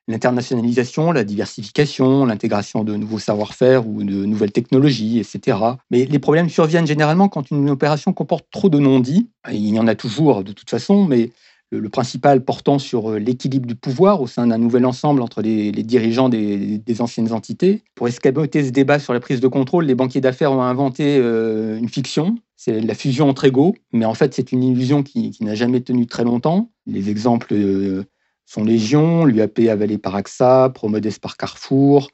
l'internationalisation, 0.07 1.11
la 1.11 1.23
diversification, 1.23 2.25
l'intégration 2.25 2.83
de 2.83 2.95
nouveaux 2.95 3.19
savoir-faire 3.19 3.87
ou 3.87 4.03
de 4.03 4.25
nouvelles 4.25 4.51
technologies, 4.51 5.19
etc. 5.19 5.57
Mais 5.89 6.05
les 6.05 6.19
problèmes 6.19 6.49
surviennent 6.49 6.87
généralement 6.87 7.29
quand 7.29 7.51
une 7.51 7.69
opération 7.69 8.13
comporte 8.13 8.45
trop 8.51 8.69
de 8.69 8.79
non-dits. 8.79 9.29
Il 9.51 9.73
y 9.73 9.79
en 9.79 9.87
a 9.87 9.95
toujours 9.95 10.43
de 10.43 10.51
toute 10.51 10.69
façon, 10.69 11.05
mais 11.05 11.31
le, 11.71 11.89
principal 11.89 12.43
portant 12.43 12.79
sur 12.79 13.11
euh, 13.11 13.17
l'équilibre 13.17 13.65
du 13.65 13.75
pouvoir 13.75 14.21
au 14.21 14.27
sein 14.27 14.47
d'un 14.47 14.57
nouvel 14.57 14.85
ensemble 14.85 15.21
entre 15.21 15.41
les, 15.41 15.71
dirigeants 15.71 16.29
des, 16.29 16.81
anciennes 16.99 17.31
entités. 17.31 17.83
Pour 17.95 18.07
escamoter 18.07 18.65
ce 18.65 18.71
débat 18.71 18.99
sur 18.99 19.13
la 19.13 19.19
prise 19.19 19.39
de 19.39 19.47
contrôle, 19.47 19.85
les 19.85 19.95
banquiers 19.95 20.21
d'affaires 20.21 20.51
ont 20.51 20.61
inventé 20.61 21.17
euh, 21.17 21.77
une 21.77 21.89
fiction. 21.89 22.35
C'est 22.57 22.79
la 22.79 22.93
fusion 22.93 23.29
entre 23.29 23.45
égaux, 23.45 23.75
mais 23.91 24.05
en 24.05 24.13
fait 24.13 24.33
c'est 24.33 24.51
une 24.51 24.63
illusion 24.63 25.01
qui, 25.01 25.35
n'a 25.41 25.55
jamais 25.55 25.81
tenu 25.81 26.05
très 26.05 26.23
longtemps. 26.23 26.69
Les 26.85 27.09
exemples 27.09 27.53
euh, 27.53 28.03
sont 28.45 28.63
légion, 28.63 29.25
l'UAP 29.25 29.59
avalé 29.69 29.97
par 29.97 30.15
AXA, 30.15 30.71
Promodes 30.73 31.19
par 31.19 31.37
Carrefour, 31.37 32.09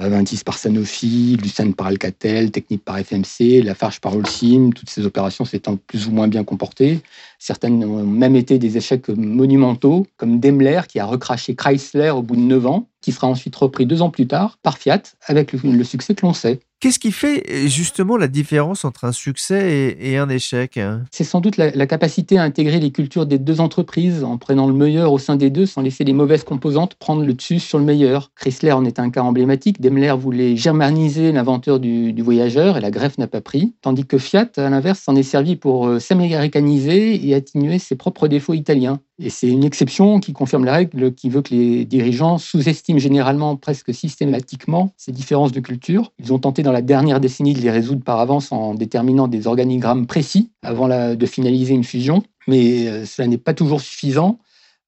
Aventis 0.00 0.40
par 0.44 0.56
Sanofi, 0.56 1.36
Lucent 1.42 1.72
par 1.72 1.88
Alcatel, 1.88 2.50
Technip 2.50 2.84
par 2.84 2.98
FMC, 2.98 3.62
Lafarge 3.62 4.00
par 4.00 4.16
Holcim, 4.16 4.70
toutes 4.74 4.88
ces 4.88 5.04
opérations 5.04 5.44
s'étant 5.44 5.76
plus 5.76 6.08
ou 6.08 6.10
moins 6.10 6.26
bien 6.26 6.42
comportées. 6.42 7.00
Certaines 7.38 7.84
ont 7.84 8.04
même 8.04 8.34
été 8.34 8.58
des 8.58 8.76
échecs 8.76 9.08
monumentaux, 9.08 10.06
comme 10.16 10.40
Daimler 10.40 10.82
qui 10.88 11.00
a 11.00 11.04
recraché 11.04 11.54
Chrysler 11.54 12.10
au 12.10 12.22
bout 12.22 12.36
de 12.36 12.40
9 12.40 12.66
ans, 12.66 12.88
qui 13.02 13.12
sera 13.12 13.26
ensuite 13.26 13.54
repris 13.56 13.86
deux 13.86 14.00
ans 14.00 14.10
plus 14.10 14.26
tard 14.26 14.58
par 14.62 14.78
Fiat 14.78 15.02
avec 15.26 15.52
le, 15.52 15.84
succès 15.84 16.14
que 16.14 16.24
l'on 16.24 16.32
sait. 16.32 16.60
Qu'est-ce 16.80 16.98
qui 16.98 17.12
fait 17.12 17.68
justement 17.68 18.16
la 18.16 18.26
différence 18.26 18.86
entre 18.86 19.04
un 19.04 19.12
succès 19.12 19.98
et, 20.00 20.16
un 20.16 20.30
échec 20.30 20.78
hein? 20.78 21.04
C'est 21.10 21.24
sans 21.24 21.42
doute 21.42 21.58
la, 21.58 21.86
capacité 21.86 22.38
à 22.38 22.42
intégrer 22.42 22.80
les 22.80 22.90
cultures 22.90 23.26
des 23.26 23.38
deux 23.38 23.60
entreprises 23.60 24.24
en 24.24 24.38
prenant 24.38 24.66
le 24.66 24.72
meilleur 24.72 25.12
au 25.12 25.18
sein 25.18 25.36
des 25.36 25.50
deux 25.50 25.66
sans 25.66 25.82
laisser 25.82 26.04
les 26.04 26.14
mauvaises 26.14 26.42
composantes 26.42 26.94
prendre 26.94 27.22
le 27.22 27.34
dessus 27.34 27.58
sur 27.58 27.78
le 27.78 27.84
meilleur. 27.84 28.32
Chrysler 28.34 28.72
en 28.72 28.86
est 28.86 28.98
un 28.98 29.10
cas 29.10 29.20
emblématique. 29.20 29.78
Daimler 29.82 30.14
voulait 30.18 30.56
germaniser 30.56 31.32
l'inventeur 31.32 31.80
du, 31.80 32.14
voyageur 32.22 32.78
et 32.78 32.80
la 32.80 32.90
greffe 32.90 33.18
n'a 33.18 33.26
pas 33.26 33.42
pris. 33.42 33.74
Tandis 33.82 34.06
que 34.06 34.16
Fiat, 34.16 34.48
à 34.56 34.70
l'inverse, 34.70 35.00
s'en 35.00 35.16
est 35.16 35.22
servi 35.22 35.56
pour 35.56 35.86
euh, 35.86 35.98
s'américaniser 35.98 37.28
et 37.28 37.34
atténuer 37.34 37.78
ses 37.78 37.94
propres 37.94 38.26
défauts 38.26 38.54
italiens. 38.54 39.00
Et 39.22 39.28
c'est 39.28 39.48
une 39.48 39.64
exception 39.64 40.18
qui 40.18 40.32
confirme 40.32 40.64
la 40.64 40.72
règle 40.72 41.12
qui 41.12 41.28
veut 41.28 41.42
que 41.42 41.54
les 41.54 41.84
dirigeants 41.84 42.38
sous-estiment 42.38 42.98
généralement, 42.98 43.54
presque 43.56 43.92
systématiquement, 43.92 44.94
ces 44.96 45.12
différences 45.12 45.52
de 45.52 45.60
culture. 45.60 46.10
Ils 46.18 46.32
ont 46.32 46.38
tenté 46.38 46.62
dans 46.62 46.72
la 46.72 46.80
dernière 46.80 47.20
décennie 47.20 47.52
de 47.52 47.60
les 47.60 47.70
résoudre 47.70 48.02
par 48.02 48.18
avance 48.18 48.50
en 48.50 48.74
déterminant 48.74 49.28
des 49.28 49.46
organigrammes 49.46 50.06
précis 50.06 50.50
avant 50.62 50.88
de 50.88 51.26
finaliser 51.26 51.74
une 51.74 51.84
fusion, 51.84 52.22
mais 52.48 52.88
euh, 52.88 53.04
cela 53.04 53.28
n'est 53.28 53.38
pas 53.38 53.52
toujours 53.52 53.82
suffisant. 53.82 54.38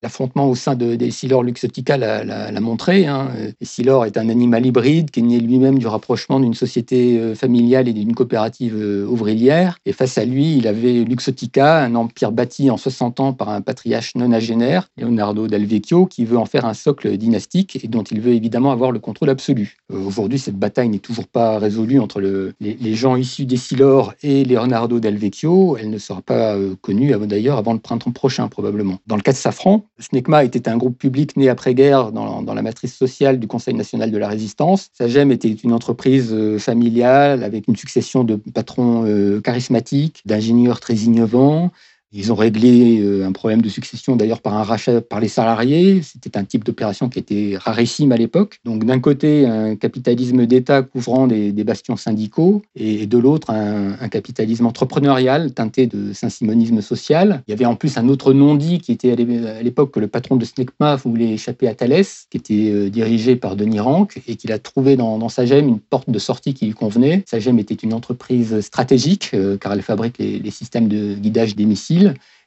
L'affrontement 0.02 0.50
au 0.50 0.56
sein 0.56 0.74
de, 0.74 0.96
d'Essilor 0.96 1.44
Luxotica 1.44 1.96
l'a, 1.96 2.60
montré. 2.60 3.06
Hein. 3.06 3.30
Essilor 3.60 4.04
est 4.04 4.16
un 4.16 4.28
animal 4.28 4.66
hybride 4.66 5.12
qui 5.12 5.20
est 5.20 5.22
né 5.22 5.38
lui-même 5.38 5.78
du 5.78 5.86
rapprochement 5.86 6.40
d'une 6.40 6.54
société 6.54 7.20
euh, 7.20 7.36
familiale 7.36 7.86
et 7.86 7.92
d'une 7.92 8.12
coopérative 8.12 8.74
euh, 8.76 9.06
ouvrière. 9.06 9.78
Et 9.86 9.92
face 9.92 10.18
à 10.18 10.24
lui, 10.24 10.56
il 10.56 10.66
avait 10.66 11.04
Luxotica, 11.04 11.84
un 11.84 11.94
empire 11.94 12.32
bâti 12.32 12.68
en 12.68 12.76
60 12.76 13.20
ans 13.20 13.32
par 13.32 13.48
un 13.50 13.60
patriarche 13.60 14.16
nonagénaire, 14.16 14.88
Leonardo 14.96 15.46
Del 15.46 15.66
Vecchio, 15.66 16.06
qui 16.06 16.24
veut 16.24 16.36
en 16.36 16.46
faire 16.46 16.64
un 16.64 16.74
socle 16.74 17.16
dynastique 17.16 17.78
et 17.84 17.86
dont 17.86 18.02
il 18.02 18.20
veut 18.20 18.32
évidemment 18.32 18.72
avoir 18.72 18.90
le 18.90 18.98
contrôle 18.98 19.30
absolu. 19.30 19.76
Euh, 19.92 20.04
aujourd'hui, 20.04 20.40
cette 20.40 20.58
bataille 20.58 20.88
n'est 20.88 20.98
toujours 20.98 21.28
pas 21.28 21.60
résolue 21.60 22.00
entre 22.00 22.20
le, 22.20 22.54
les, 22.60 22.94
gens 22.94 23.14
issus 23.14 23.46
d'Essilor 23.46 24.14
et 24.24 24.44
Leonardo 24.44 24.98
Del 24.98 25.16
Vecchio. 25.16 25.76
Elle 25.76 25.90
ne 25.90 25.98
sera 25.98 26.22
pas 26.22 26.56
connue 26.80 27.12
d'ailleurs 27.26 27.56
avant 27.56 27.72
le 27.72 27.78
printemps 27.78 28.10
prochain, 28.10 28.48
probablement. 28.48 28.98
Dans 29.06 29.16
le 29.16 29.22
cas 29.22 29.32
de 29.32 29.36
Safran, 29.36 29.84
SNECMA 30.02 30.44
était 30.44 30.68
un 30.68 30.76
groupe 30.76 30.98
public 30.98 31.36
né 31.36 31.48
après-guerre 31.48 32.12
dans, 32.12 32.42
la 32.54 32.62
matrice 32.62 32.94
sociale 32.94 33.38
du 33.38 33.46
Conseil 33.46 33.74
national 33.74 34.10
de 34.10 34.18
la 34.18 34.28
résistance. 34.28 34.90
Sagem 34.92 35.30
était 35.32 35.50
une 35.50 35.72
entreprise 35.72 36.36
familiale 36.58 37.44
avec 37.44 37.68
une 37.68 37.76
succession 37.76 38.24
de 38.24 38.36
patrons 38.36 39.40
charismatiques, 39.42 40.22
d'ingénieurs 40.26 40.80
très 40.80 40.94
innovants, 40.94 41.70
ils 42.12 42.30
ont 42.30 42.34
réglé 42.34 43.00
euh, 43.00 43.26
un 43.26 43.32
problème 43.32 43.62
de 43.62 43.68
succession 43.68 44.16
d'ailleurs 44.16 44.40
par 44.40 44.54
un 44.54 44.62
rachat 44.62 45.00
par 45.00 45.20
les 45.20 45.28
salariés. 45.28 46.02
C'était 46.02 46.36
un 46.36 46.44
type 46.44 46.64
d'opération 46.64 47.08
qui 47.08 47.18
était 47.18 47.54
rarissime 47.56 48.12
à 48.12 48.16
l'époque. 48.16 48.60
Donc 48.64 48.84
d'un 48.84 49.00
côté, 49.00 49.46
un 49.46 49.76
capitalisme 49.76 50.46
d'État 50.46 50.82
couvrant 50.82 51.26
des, 51.26 51.52
bastions 51.62 51.96
syndicaux 51.96 52.62
et 52.74 53.06
de 53.06 53.18
l'autre, 53.18 53.50
un, 53.50 54.08
capitalisme 54.08 54.66
entrepreneurial 54.66 55.52
teinté 55.52 55.86
de 55.86 56.12
saint-simonisme 56.12 56.82
social. 56.82 57.42
Il 57.46 57.52
y 57.52 57.54
avait 57.54 57.64
en 57.64 57.76
plus 57.76 57.96
un 57.96 58.08
autre 58.08 58.32
non-dit 58.32 58.80
qui 58.80 58.90
était 58.90 59.12
à 59.12 59.62
l'époque 59.62 59.92
que 59.92 60.00
le 60.00 60.08
patron 60.08 60.36
de 60.36 60.44
SNECMA 60.44 60.96
voulait 60.96 61.32
échapper 61.32 61.68
à 61.68 61.74
Thalès, 61.74 62.26
qui 62.30 62.36
était 62.36 62.70
euh, 62.72 62.90
dirigé 62.90 63.36
par 63.36 63.54
Denis 63.54 63.80
Rank 63.80 64.20
et 64.26 64.34
qu'il 64.34 64.52
a 64.52 64.58
trouvé 64.58 64.96
dans, 64.96 65.18
dans 65.18 65.28
Sagem 65.28 65.68
une 65.68 65.78
porte 65.78 66.10
de 66.10 66.18
sortie 66.18 66.52
qui 66.52 66.66
lui 66.66 66.74
convenait. 66.74 67.22
Sagem 67.26 67.58
était 67.60 67.74
une 67.74 67.94
entreprise 67.94 68.60
stratégique 68.60 69.30
euh, 69.34 69.56
car 69.56 69.72
elle 69.72 69.82
fabrique 69.82 70.18
les, 70.18 70.40
les 70.40 70.50
systèmes 70.50 70.88
de 70.88 71.14
guidage 71.14 71.54
des 71.54 71.64
missiles 71.64 72.01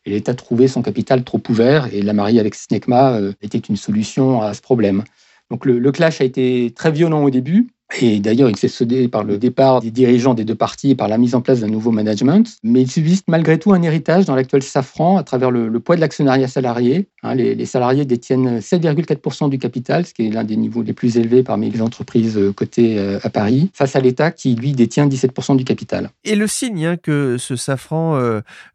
et 0.06 0.12
l'État 0.12 0.34
trouvait 0.34 0.68
son 0.68 0.82
capital 0.82 1.24
trop 1.24 1.42
ouvert 1.50 1.94
et 1.94 2.02
la 2.02 2.14
mariée 2.14 2.40
avec 2.40 2.56
SNECMA 2.56 3.14
euh, 3.14 3.34
était 3.42 3.58
une 3.58 3.78
solution 3.78 4.42
à 4.42 4.54
ce 4.54 4.62
problème. 4.62 5.04
Donc 5.50 5.66
le, 5.66 5.92
clash 5.92 6.22
a 6.22 6.24
été 6.24 6.74
très 6.76 6.92
violent 6.92 7.24
au 7.24 7.30
début, 7.30 7.68
et 8.02 8.20
d'ailleurs, 8.20 8.50
il 8.50 8.58
s'est 8.58 8.68
soudé 8.68 9.08
par 9.08 9.24
le 9.24 9.38
départ 9.38 9.80
des 9.80 9.92
dirigeants 9.92 10.34
des 10.34 10.44
deux 10.44 10.56
parties 10.56 10.92
et 10.92 10.96
par 10.96 11.08
la 11.08 11.18
mise 11.18 11.36
en 11.36 11.42
place 11.42 11.60
d'un 11.60 11.68
nouveau 11.68 11.92
management. 11.92 12.58
Mais 12.64 12.82
il 12.82 12.92
subsiste 12.92 13.26
malgré 13.28 13.60
tout 13.60 13.74
un 13.74 13.82
héritage 13.82 14.26
dans 14.26 14.36
l'actuel 14.36 14.64
Safran 14.64 15.18
à 15.18 15.24
travers 15.24 15.52
le, 15.52 15.80
poids 15.80 15.96
de 15.96 16.02
l'actionnariat 16.02 16.48
salarié. 16.48 17.08
Hein, 17.22 17.36
les, 17.36 17.66
salariés 17.66 18.06
détiennent 18.06 18.60
7,4% 18.60 19.50
du 19.50 19.60
capital, 19.60 20.06
ce 20.06 20.14
qui 20.14 20.28
est 20.28 20.30
l'un 20.30 20.44
des 20.44 20.58
niveaux 20.58 20.82
les 20.82 20.94
plus 20.94 21.18
élevés 21.18 21.44
parmi 21.44 21.70
les 21.70 21.82
entreprises 21.82 22.38
euh, 22.38 22.52
cotées 22.52 22.98
euh, 22.98 23.20
à 23.24 23.30
Paris, 23.30 23.70
face 23.74 23.96
à 23.96 24.00
l'État 24.00 24.32
qui, 24.32 24.56
lui, 24.56 24.74
détient 24.74 25.08
17% 25.08 25.56
du 25.56 25.64
capital. 25.64 26.10
Et 26.24 26.36
le 26.36 26.48
signe 26.48 26.86
hein, 26.86 26.98
que 26.98 27.38
ce 27.38 27.56
Safran, 27.56 28.18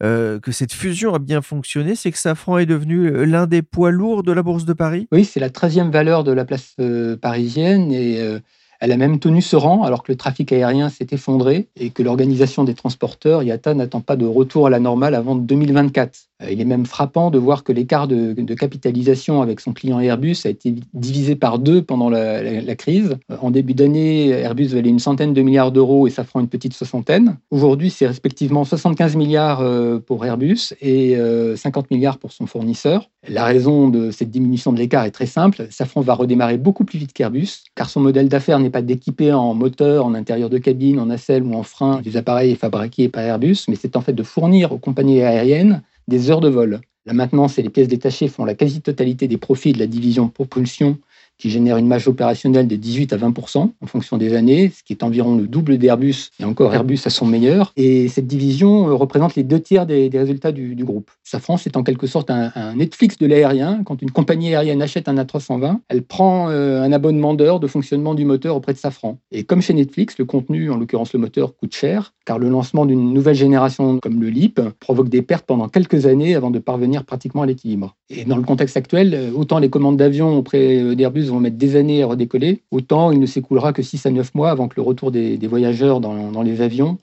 euh, 0.03 0.39
que 0.39 0.53
cette 0.53 0.73
fusion 0.73 1.15
a 1.15 1.19
bien 1.19 1.43
fonctionné, 1.43 1.97
c'est 1.97 2.13
que 2.13 2.19
Safran 2.19 2.59
est 2.59 2.67
devenu 2.67 3.27
l'un 3.27 3.47
des 3.47 3.63
poids 3.63 3.91
lourds 3.91 4.23
de 4.23 4.33
la 4.33 4.43
Bourse 4.43 4.65
de 4.65 4.73
Paris? 4.73 5.09
Oui, 5.11 5.25
c'est 5.25 5.41
la 5.41 5.49
13e 5.49 5.91
valeur 5.91 6.25
de 6.25 6.33
la 6.33 6.45
place 6.45 6.77
parisienne 7.21 7.93
et 7.93 8.41
elle 8.81 8.93
a 8.93 8.97
même 8.97 9.19
tenu 9.19 9.43
ce 9.43 9.57
rang 9.57 9.83
alors 9.83 10.03
que 10.03 10.11
le 10.11 10.17
trafic 10.17 10.53
aérien 10.53 10.89
s'est 10.89 11.09
effondré 11.11 11.69
et 11.77 11.91
que 11.91 12.03
l'organisation 12.03 12.65
des 12.65 12.75
transporteurs, 12.75 13.43
IATA, 13.43 13.75
n'attend 13.75 14.01
pas 14.01 14.17
de 14.17 14.27
retour 14.27 14.67
à 14.67 14.71
la 14.71 14.81
normale 14.81 15.15
avant 15.15 15.37
2024. 15.37 16.30
Euh, 16.43 16.51
il 16.51 16.61
est 16.61 16.65
même 16.65 16.87
frappant 16.87 17.31
de 17.31 17.39
voir 17.39 17.65
que 17.65 17.73
l'écart 17.73 18.09
de, 18.09 18.35
capitalisation 18.55 19.43
avec 19.43 19.61
son 19.61 19.73
client 19.73 20.01
Airbus 20.01 20.37
a 20.45 20.49
été 20.49 20.75
divisé 20.93 21.37
par 21.37 21.59
deux 21.59 21.83
pendant 21.83 22.11
la, 22.11 22.75
crise. 22.75 23.17
Euh, 23.31 23.37
en 23.41 23.51
début 23.51 23.75
d'année, 23.75 24.29
Airbus 24.29 24.69
valait 24.69 24.91
une 24.91 24.99
centaine 24.99 25.35
de 25.35 25.43
milliards 25.43 25.73
d'euros 25.73 26.07
et 26.07 26.11
Safran 26.11 26.41
une 26.41 26.49
petite 26.49 26.75
soixantaine. 26.75 27.37
Aujourd'hui, 27.51 27.91
c'est 27.91 28.07
respectivement 28.07 28.65
75 28.65 29.17
milliards 29.17 29.61
euh, 29.61 29.99
pour 29.99 30.25
Airbus 30.25 30.75
et 30.81 31.17
50 31.57 31.91
milliards 31.91 32.19
pour 32.19 32.33
son 32.33 32.47
fournisseur. 32.47 33.11
La 33.29 33.45
raison 33.45 33.89
de 33.89 34.11
cette 34.11 34.31
diminution 34.31 34.73
de 34.73 34.79
l'écart 34.79 35.05
est 35.05 35.11
très 35.11 35.27
simple. 35.27 35.67
Safran 35.71 36.01
va 36.01 36.15
redémarrer 36.15 36.57
beaucoup 36.57 36.85
plus 36.85 36.99
vite 36.99 37.13
qu'Airbus, 37.13 37.65
car 37.75 37.91
son 37.91 38.01
modèle 38.01 38.29
d'affaires 38.29 38.59
n'est 38.59 38.71
pas 38.71 38.83
d'équiper 38.83 39.33
en 39.33 39.55
moteur, 39.55 40.07
en 40.07 40.15
intérieur 40.15 40.49
de 40.49 40.59
cabine, 40.59 40.99
en 40.99 41.07
nacelle 41.07 41.43
ou 41.43 41.55
en 41.55 41.63
frein 41.63 42.01
des 42.01 42.17
appareils 42.17 42.55
fabriqués 42.57 43.09
par 43.09 43.23
Airbus, 43.23 43.67
mais 43.69 43.77
c'est 43.77 43.97
en 43.97 44.01
fait 44.01 44.13
de 44.13 44.23
fournir 44.23 44.73
aux 44.73 44.79
compagnies 44.79 45.23
aériennes 45.23 45.83
des 46.11 46.31
heures 46.31 46.41
de 46.41 46.49
vol. 46.49 46.81
La 47.07 47.15
maintenance 47.15 47.59
et 47.59 47.63
les 47.63 47.71
pièces 47.71 47.89
détachées 47.89 48.29
font 48.29 48.45
la 48.45 48.55
quasi-totalité 48.55 49.29
des 49.29 49.39
profits 49.39 49.73
de 49.73 49.79
la 49.79 49.87
division 49.87 50.29
propulsion 50.29 50.99
qui 51.41 51.51
génère 51.51 51.79
une 51.79 51.87
marge 51.87 52.07
opérationnelle 52.07 52.69
de 52.69 52.77
18 52.77 53.15
à 53.15 53.17
20 53.17 53.31
en 53.57 53.87
fonction 53.87 54.19
des 54.19 54.35
années, 54.35 54.71
ce 54.77 54.83
qui 54.83 54.93
est 54.93 55.03
environ 55.03 55.37
le 55.37 55.47
double 55.47 55.79
d'Airbus, 55.79 56.31
et 56.39 56.45
encore 56.45 56.75
Airbus 56.75 57.01
à 57.07 57.11
son 57.11 57.25
meilleur. 57.27 57.73
Et 57.77 58.09
cette 58.09 58.27
division 58.27 58.89
euh, 58.89 58.95
représente 58.95 59.35
les 59.35 59.43
deux 59.43 59.61
tiers 59.61 59.87
des, 59.87 60.11
résultats 60.13 60.53
du, 60.53 60.77
groupe. 60.85 61.11
Safran, 61.25 61.57
c'est 61.57 61.77
en 61.77 61.83
quelque 61.83 62.07
sorte 62.07 62.31
un, 62.31 62.75
Netflix 62.75 63.17
de 63.19 63.27
l'aérien. 63.27 63.83
Quand 63.85 64.03
une 64.03 64.11
compagnie 64.11 64.55
aérienne 64.55 64.83
achète 64.83 65.09
un 65.09 65.15
A320, 65.15 65.79
elle 65.89 66.03
prend 66.03 66.51
euh, 66.51 66.83
un 66.83 66.93
abonnement 66.93 67.35
d'heures 67.35 67.61
de 67.61 67.67
fonctionnement 67.67 68.15
du 68.15 68.25
moteur 68.25 68.57
auprès 68.57 68.73
de 68.73 68.79
Safran. 68.79 69.19
Et 69.33 69.45
comme 69.45 69.63
chez 69.63 69.73
Netflix, 69.73 70.17
le 70.19 70.25
contenu, 70.25 70.71
en 70.71 70.77
l'occurrence 70.77 71.13
le 71.13 71.19
moteur, 71.21 71.57
coûte 71.57 71.75
cher, 71.75 72.13
car 72.27 72.39
le 72.39 72.49
lancement 72.49 72.85
d'une 72.85 73.15
nouvelle 73.15 73.35
génération 73.35 73.99
comme 73.99 74.21
le 74.21 74.29
LEAP 74.29 74.61
provoque 74.79 75.09
des 75.09 75.23
pertes 75.23 75.47
pendant 75.47 75.69
quelques 75.69 76.07
années 76.07 76.35
avant 76.35 76.51
de 76.51 76.59
parvenir 76.59 77.05
pratiquement 77.05 77.43
à 77.43 77.47
l'équilibre. 77.47 77.97
Et 78.11 78.25
dans 78.25 78.37
le 78.37 78.43
contexte 78.43 78.77
actuel, 78.77 79.15
euh, 79.15 79.31
autant 79.35 79.59
les 79.59 79.71
commandes 79.71 79.97
d'avions 79.97 80.37
auprès 80.37 80.95
d'Airbus 80.95 81.30
vont 81.31 81.41
mettre 81.41 81.57
des 81.57 81.77
années 81.77 82.03
à 82.03 82.07
redécoller, 82.07 82.63
autant 82.71 83.11
il 83.11 83.21
ne 83.21 83.27
s'écoulera 83.27 83.73
que 83.73 83.83
6 83.83 84.07
à 84.07 84.11
9 84.11 84.35
mois 84.35 84.51
avant 84.51 84.69
que 84.69 84.77
le 84.77 84.83
retour 84.83 85.11
des, 85.11 85.37
voyageurs 85.47 86.01
dans, 86.01 86.43
les 86.43 86.63
avions 86.63 86.99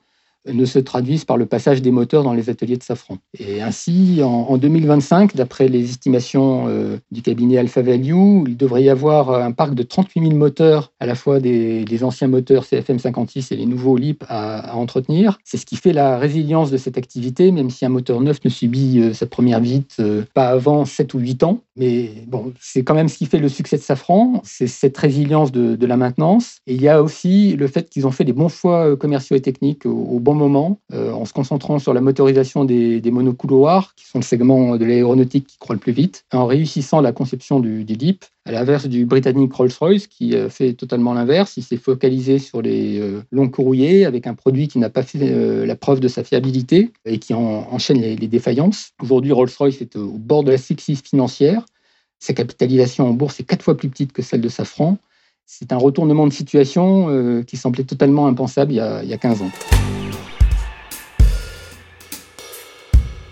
ne 0.53 0.65
se 0.65 0.79
traduisent 0.79 1.25
par 1.25 1.37
le 1.37 1.45
passage 1.45 1.81
des 1.81 1.91
moteurs 1.91 2.23
dans 2.23 2.33
les 2.33 2.49
ateliers 2.49 2.77
de 2.77 2.83
Safran. 2.83 3.17
Et 3.39 3.61
ainsi, 3.61 4.21
en, 4.23 4.57
2025, 4.57 5.35
d'après 5.35 5.67
les 5.67 5.83
estimations 5.89 6.65
euh, 6.67 6.97
du 7.11 7.21
cabinet 7.21 7.57
Alpha 7.57 7.81
Value, 7.81 8.43
il 8.47 8.57
devrait 8.57 8.83
y 8.83 8.89
avoir 8.89 9.31
un 9.31 9.51
parc 9.51 9.75
de 9.75 9.83
38 9.83 10.21
000 10.21 10.35
moteurs, 10.35 10.91
à 10.99 11.05
la 11.05 11.15
fois 11.15 11.39
des, 11.39 11.85
anciens 12.03 12.27
moteurs 12.27 12.63
CFM56 12.63 13.53
et 13.53 13.55
les 13.55 13.65
nouveaux 13.65 13.97
LIP 13.97 14.23
à, 14.29 14.75
entretenir. 14.75 15.39
C'est 15.43 15.57
ce 15.57 15.65
qui 15.65 15.75
fait 15.75 15.93
la 15.93 16.17
résilience 16.17 16.69
de 16.71 16.77
cette 16.77 16.97
activité, 16.97 17.51
même 17.51 17.69
si 17.69 17.85
un 17.85 17.89
moteur 17.89 18.21
neuf 18.21 18.39
ne 18.43 18.49
subit 18.49 18.99
euh, 18.99 19.13
sa 19.13 19.25
première 19.25 19.59
visite 19.59 19.95
euh, 19.99 20.23
pas 20.33 20.49
avant 20.49 20.85
7 20.85 21.13
ou 21.13 21.19
8 21.19 21.43
ans. 21.43 21.61
Mais 21.75 22.11
bon, 22.27 22.53
c'est 22.59 22.83
quand 22.83 22.95
même 22.95 23.07
ce 23.07 23.17
qui 23.17 23.25
fait 23.25 23.39
le 23.39 23.49
succès 23.49 23.77
de 23.77 23.81
Safran, 23.81 24.41
c'est 24.43 24.67
cette 24.67 24.97
résilience 24.97 25.51
de, 25.51 25.87
la 25.87 25.95
maintenance. 25.95 26.57
Et 26.67 26.73
il 26.73 26.81
y 26.81 26.89
a 26.89 27.01
aussi 27.01 27.55
le 27.55 27.67
fait 27.67 27.89
qu'ils 27.89 28.05
ont 28.07 28.11
fait 28.11 28.25
des 28.25 28.33
bons 28.33 28.49
choix 28.49 28.97
commerciaux 28.97 29.37
et 29.37 29.41
techniques 29.41 29.85
au, 29.85 29.91
au 29.91 30.19
bon 30.19 30.36
moment, 30.37 30.79
euh, 30.93 31.11
en 31.11 31.25
se 31.25 31.33
concentrant 31.33 31.79
sur 31.79 31.93
la 31.93 32.01
motorisation 32.01 32.65
des, 32.65 33.01
monocouloirs, 33.11 33.93
qui 33.95 34.05
sont 34.05 34.19
le 34.19 34.23
segment 34.23 34.77
de 34.77 34.85
l'aéronautique 34.85 35.47
qui 35.47 35.57
croît 35.57 35.75
le 35.75 35.79
plus 35.79 35.91
vite, 35.91 36.25
en 36.31 36.45
réussissant 36.45 37.01
la 37.01 37.11
conception 37.11 37.59
du, 37.59 37.83
du 37.83 37.97
DIP, 37.97 38.23
à 38.45 38.51
l'inverse 38.51 38.87
du 38.87 39.05
britannique 39.05 39.53
Rolls-Royce, 39.53 40.07
qui 40.07 40.35
euh, 40.35 40.49
fait 40.49 40.73
totalement 40.73 41.13
l'inverse. 41.13 41.57
Il 41.57 41.63
s'est 41.63 41.77
focalisé 41.77 42.39
sur 42.39 42.61
les 42.61 42.99
euh, 42.99 43.21
longs 43.31 43.49
courriers 43.49 44.05
avec 44.05 44.27
un 44.27 44.33
produit 44.33 44.67
qui 44.67 44.79
n'a 44.79 44.89
pas 44.89 45.03
fait 45.03 45.17
la 45.65 45.75
preuve 45.75 45.99
de 45.99 46.07
sa 46.07 46.23
fiabilité 46.23 46.91
et 47.05 47.19
qui 47.19 47.33
enchaîne 47.33 47.99
les, 47.99 48.15
défaillances. 48.15 48.91
Aujourd'hui, 49.01 49.31
Rolls-Royce 49.31 49.81
est 49.81 49.95
au 49.95 50.17
bord 50.17 50.43
de 50.43 50.51
la 50.51 50.57
succise 50.57 51.01
financière. 51.01 51.65
Sa 52.19 52.33
capitalisation 52.33 53.07
en 53.07 53.13
bourse 53.13 53.39
est 53.39 53.43
quatre 53.43 53.63
fois 53.63 53.75
plus 53.75 53.89
petite 53.89 54.13
que 54.13 54.21
celle 54.21 54.41
de 54.41 54.49
Safran. 54.49 54.97
C'est 55.45 55.71
un 55.71 55.77
retournement 55.77 56.27
de 56.27 56.33
situation 56.33 57.43
qui 57.47 57.55
semblait 57.55 57.85
totalement 57.85 58.27
impensable 58.27 58.73
il 58.73 58.75
y 58.75 58.81
a, 58.81 59.01
il 59.01 59.09
y 59.09 59.13
a 59.13 59.17
15 59.17 59.43
ans. 59.43 59.51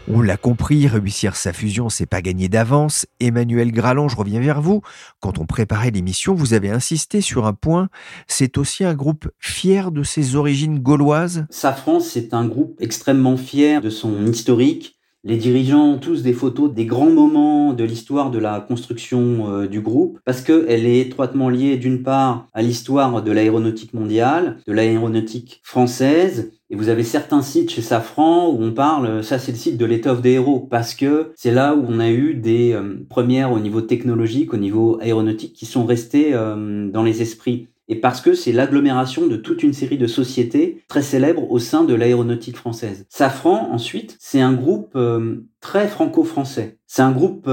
On 0.08 0.22
l'a 0.22 0.38
compris, 0.38 0.86
réussir 0.86 1.36
sa 1.36 1.52
fusion, 1.52 1.90
c'est 1.90 2.06
pas 2.06 2.22
gagner 2.22 2.48
d'avance. 2.48 3.08
Emmanuel 3.20 3.72
Graland, 3.72 4.08
je 4.08 4.16
reviens 4.16 4.40
vers 4.40 4.62
vous. 4.62 4.82
Quand 5.20 5.40
on 5.40 5.48
préparait 5.48 5.90
l'émission, 5.90 6.36
vous 6.36 6.54
avez 6.54 6.70
insisté 6.70 7.22
sur 7.22 7.48
un 7.48 7.54
point. 7.54 7.90
C'est 8.28 8.60
aussi 8.60 8.84
un 8.84 8.94
groupe 8.94 9.28
fier 9.40 9.92
de 9.92 10.04
ses 10.04 10.36
origines 10.36 10.78
gauloises. 10.78 11.46
Safran, 11.50 12.00
c'est 12.00 12.36
un 12.36 12.46
groupe 12.46 12.76
extrêmement 12.80 13.36
fier 13.36 13.82
de 13.82 13.90
son 13.90 14.28
historique, 14.28 14.96
les 15.28 15.38
dirigeants 15.38 15.94
ont 15.94 15.98
tous 15.98 16.22
des 16.22 16.34
photos 16.34 16.72
des 16.72 16.86
grands 16.86 17.10
moments 17.10 17.74
de 17.74 17.84
l'histoire 17.84 18.30
de 18.30 18.38
la 18.38 18.60
construction 18.60 19.52
euh, 19.52 19.66
du 19.68 19.82
groupe, 19.82 20.20
parce 20.24 20.42
qu'elle 20.42 20.86
est 20.86 21.00
étroitement 21.00 21.50
liée 21.50 21.78
d'une 21.78 22.04
part 22.04 22.48
à 22.54 22.62
l'histoire 22.62 23.24
de 23.24 23.32
l'aéronautique 23.32 23.96
mondiale, 23.96 24.58
de 24.68 24.72
l'aéronautique 24.72 25.62
française, 25.64 26.52
et 26.76 26.78
vous 26.78 26.90
avez 26.90 27.04
certains 27.04 27.42
sites 27.42 27.72
chez 27.72 27.82
Safran 27.82 28.50
où 28.50 28.62
on 28.62 28.74
parle, 28.74 29.24
ça 29.24 29.40
c'est 29.40 29.54
le 29.54 29.58
site 29.58 29.78
de 29.78 29.86
l'étoffe 29.86 30.22
des 30.22 30.32
héros, 30.32 30.60
parce 30.60 30.94
que 30.94 31.32
c'est 31.36 31.52
là 31.52 31.74
où 31.74 31.86
on 31.88 32.00
a 32.00 32.10
eu 32.10 32.34
des 32.34 32.74
euh, 32.74 32.98
premières 33.10 33.54
au 33.54 33.60
niveau 33.60 33.80
technologique, 33.80 34.54
au 34.54 34.58
niveau 34.58 35.00
aéronautique, 35.02 35.54
qui 35.54 35.66
sont 35.66 35.86
restées 35.86 36.34
euh, 36.34 36.90
dans 36.92 37.04
les 37.04 37.22
esprits 37.22 37.70
et 37.88 37.96
parce 37.96 38.20
que 38.20 38.34
c'est 38.34 38.52
l'agglomération 38.52 39.28
de 39.28 39.38
toute 39.38 39.64
une 39.64 39.72
série 39.72 39.98
de 39.98 40.08
sociétés 40.08 40.84
très 40.90 41.02
célèbres 41.04 41.50
au 41.50 41.60
sein 41.60 41.86
de 41.86 41.94
l'aéronautique 41.94 42.58
française. 42.58 43.06
Safran, 43.08 43.72
ensuite, 43.72 44.18
c'est 44.20 44.42
un 44.42 44.54
groupe 44.54 44.94
euh, 44.96 45.46
très 45.62 45.88
franco-français. 45.88 46.78
C'est 46.88 47.04
un 47.04 47.12
groupe 47.12 47.50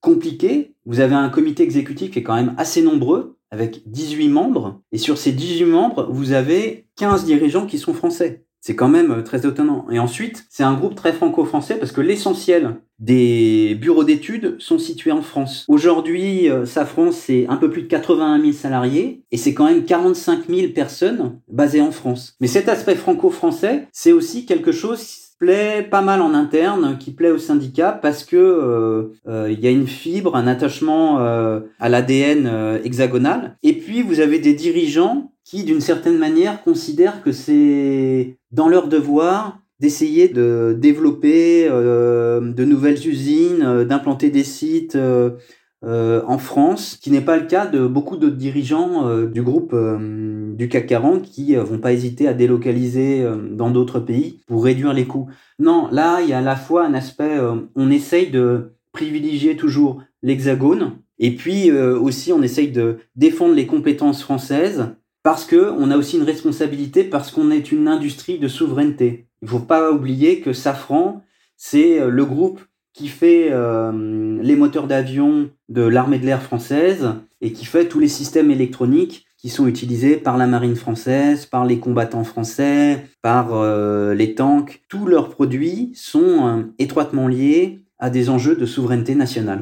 compliqué. 0.00 0.74
Vous 0.84 1.00
avez 1.00 1.14
un 1.14 1.28
comité 1.30 1.62
exécutif 1.62 2.10
qui 2.10 2.18
est 2.18 2.22
quand 2.22 2.34
même 2.34 2.54
assez 2.58 2.82
nombreux, 2.82 3.31
avec 3.52 3.82
18 3.86 4.28
membres, 4.28 4.80
et 4.92 4.98
sur 4.98 5.18
ces 5.18 5.30
18 5.30 5.66
membres, 5.66 6.08
vous 6.10 6.32
avez 6.32 6.86
15 6.96 7.26
dirigeants 7.26 7.66
qui 7.66 7.78
sont 7.78 7.92
français. 7.92 8.44
C'est 8.64 8.76
quand 8.76 8.88
même 8.88 9.10
euh, 9.10 9.22
très 9.22 9.44
étonnant. 9.44 9.86
Et 9.90 9.98
ensuite, 9.98 10.46
c'est 10.48 10.62
un 10.62 10.74
groupe 10.74 10.94
très 10.94 11.12
franco-français 11.12 11.74
parce 11.74 11.90
que 11.90 12.00
l'essentiel 12.00 12.76
des 13.00 13.74
bureaux 13.74 14.04
d'études 14.04 14.54
sont 14.60 14.78
situés 14.78 15.10
en 15.10 15.20
France. 15.20 15.64
Aujourd'hui, 15.66 16.48
euh, 16.48 16.64
Safran, 16.64 17.10
c'est 17.10 17.46
un 17.48 17.56
peu 17.56 17.70
plus 17.70 17.82
de 17.82 17.88
81 17.88 18.40
000 18.40 18.52
salariés 18.52 19.24
et 19.32 19.36
c'est 19.36 19.52
quand 19.52 19.64
même 19.64 19.84
45 19.84 20.46
000 20.48 20.72
personnes 20.72 21.40
basées 21.48 21.80
en 21.80 21.90
France. 21.90 22.36
Mais 22.40 22.46
cet 22.46 22.68
aspect 22.68 22.94
franco-français, 22.94 23.88
c'est 23.90 24.12
aussi 24.12 24.46
quelque 24.46 24.70
chose 24.70 25.31
plaît 25.42 25.82
pas 25.82 26.02
mal 26.02 26.22
en 26.22 26.34
interne, 26.34 26.96
qui 26.98 27.10
plaît 27.10 27.32
au 27.32 27.38
syndicat 27.38 27.90
parce 27.90 28.22
que 28.22 29.10
il 29.26 29.60
y 29.60 29.66
a 29.66 29.70
une 29.70 29.88
fibre, 29.88 30.36
un 30.36 30.46
attachement 30.46 31.18
à 31.18 31.88
l'ADN 31.88 32.78
hexagonal. 32.84 33.56
Et 33.64 33.72
puis 33.72 34.02
vous 34.02 34.20
avez 34.20 34.38
des 34.38 34.54
dirigeants 34.54 35.32
qui, 35.44 35.64
d'une 35.64 35.80
certaine 35.80 36.16
manière, 36.16 36.62
considèrent 36.62 37.24
que 37.24 37.32
c'est 37.32 38.36
dans 38.52 38.68
leur 38.68 38.86
devoir 38.86 39.58
d'essayer 39.80 40.28
de 40.28 40.76
développer 40.78 41.68
de 41.68 42.64
nouvelles 42.64 43.08
usines, 43.08 43.82
d'implanter 43.82 44.30
des 44.30 44.44
sites 44.44 44.96
euh, 45.84 46.22
en 46.26 46.38
France, 46.38 46.96
qui 47.00 47.10
n'est 47.10 47.20
pas 47.20 47.36
le 47.36 47.46
cas 47.46 47.66
de 47.66 47.86
beaucoup 47.88 48.16
d'autres 48.16 48.36
dirigeants 48.36 49.08
euh, 49.08 49.26
du 49.26 49.42
groupe 49.42 49.72
euh, 49.74 50.54
du 50.54 50.68
CAC 50.68 50.86
40 50.86 51.22
qui 51.22 51.56
vont 51.56 51.78
pas 51.78 51.92
hésiter 51.92 52.28
à 52.28 52.34
délocaliser 52.34 53.26
dans 53.50 53.70
d'autres 53.70 53.98
pays 53.98 54.40
pour 54.46 54.62
réduire 54.62 54.92
les 54.92 55.06
coûts. 55.06 55.28
Non, 55.58 55.88
là, 55.90 56.20
il 56.20 56.28
y 56.28 56.32
a 56.32 56.38
à 56.38 56.42
la 56.42 56.56
fois 56.56 56.84
un 56.84 56.94
aspect, 56.94 57.38
on 57.74 57.90
essaye 57.90 58.30
de 58.30 58.74
privilégier 58.92 59.56
toujours 59.56 60.02
l'hexagone, 60.22 60.98
et 61.18 61.34
puis 61.34 61.72
aussi 61.72 62.32
on 62.32 62.42
essaye 62.42 62.70
de 62.70 62.98
défendre 63.16 63.54
les 63.54 63.66
compétences 63.66 64.22
françaises 64.22 64.88
parce 65.22 65.46
que 65.46 65.70
on 65.78 65.90
a 65.90 65.96
aussi 65.96 66.18
une 66.18 66.24
responsabilité 66.24 67.02
parce 67.04 67.30
qu'on 67.30 67.50
est 67.50 67.72
une 67.72 67.88
industrie 67.88 68.38
de 68.38 68.48
souveraineté. 68.48 69.26
Il 69.40 69.48
faut 69.48 69.58
pas 69.58 69.90
oublier 69.90 70.40
que 70.40 70.52
Safran, 70.52 71.22
c'est 71.56 71.98
le 72.06 72.24
groupe 72.26 72.60
qui 72.94 73.08
fait 73.08 73.48
euh, 73.50 74.38
les 74.42 74.56
moteurs 74.56 74.86
d'avion 74.86 75.48
de 75.68 75.82
l'armée 75.82 76.18
de 76.18 76.26
l'air 76.26 76.42
française 76.42 77.14
et 77.40 77.52
qui 77.52 77.64
fait 77.64 77.88
tous 77.88 77.98
les 77.98 78.08
systèmes 78.08 78.50
électroniques 78.50 79.26
qui 79.38 79.48
sont 79.48 79.66
utilisés 79.66 80.16
par 80.16 80.36
la 80.36 80.46
marine 80.46 80.76
française, 80.76 81.46
par 81.46 81.64
les 81.64 81.78
combattants 81.78 82.24
français, 82.24 83.06
par 83.22 83.54
euh, 83.54 84.14
les 84.14 84.34
tanks. 84.34 84.82
Tous 84.88 85.06
leurs 85.06 85.30
produits 85.30 85.90
sont 85.94 86.46
euh, 86.46 86.62
étroitement 86.78 87.28
liés 87.28 87.80
à 87.98 88.10
des 88.10 88.30
enjeux 88.30 88.56
de 88.56 88.66
souveraineté 88.66 89.14
nationale. 89.14 89.60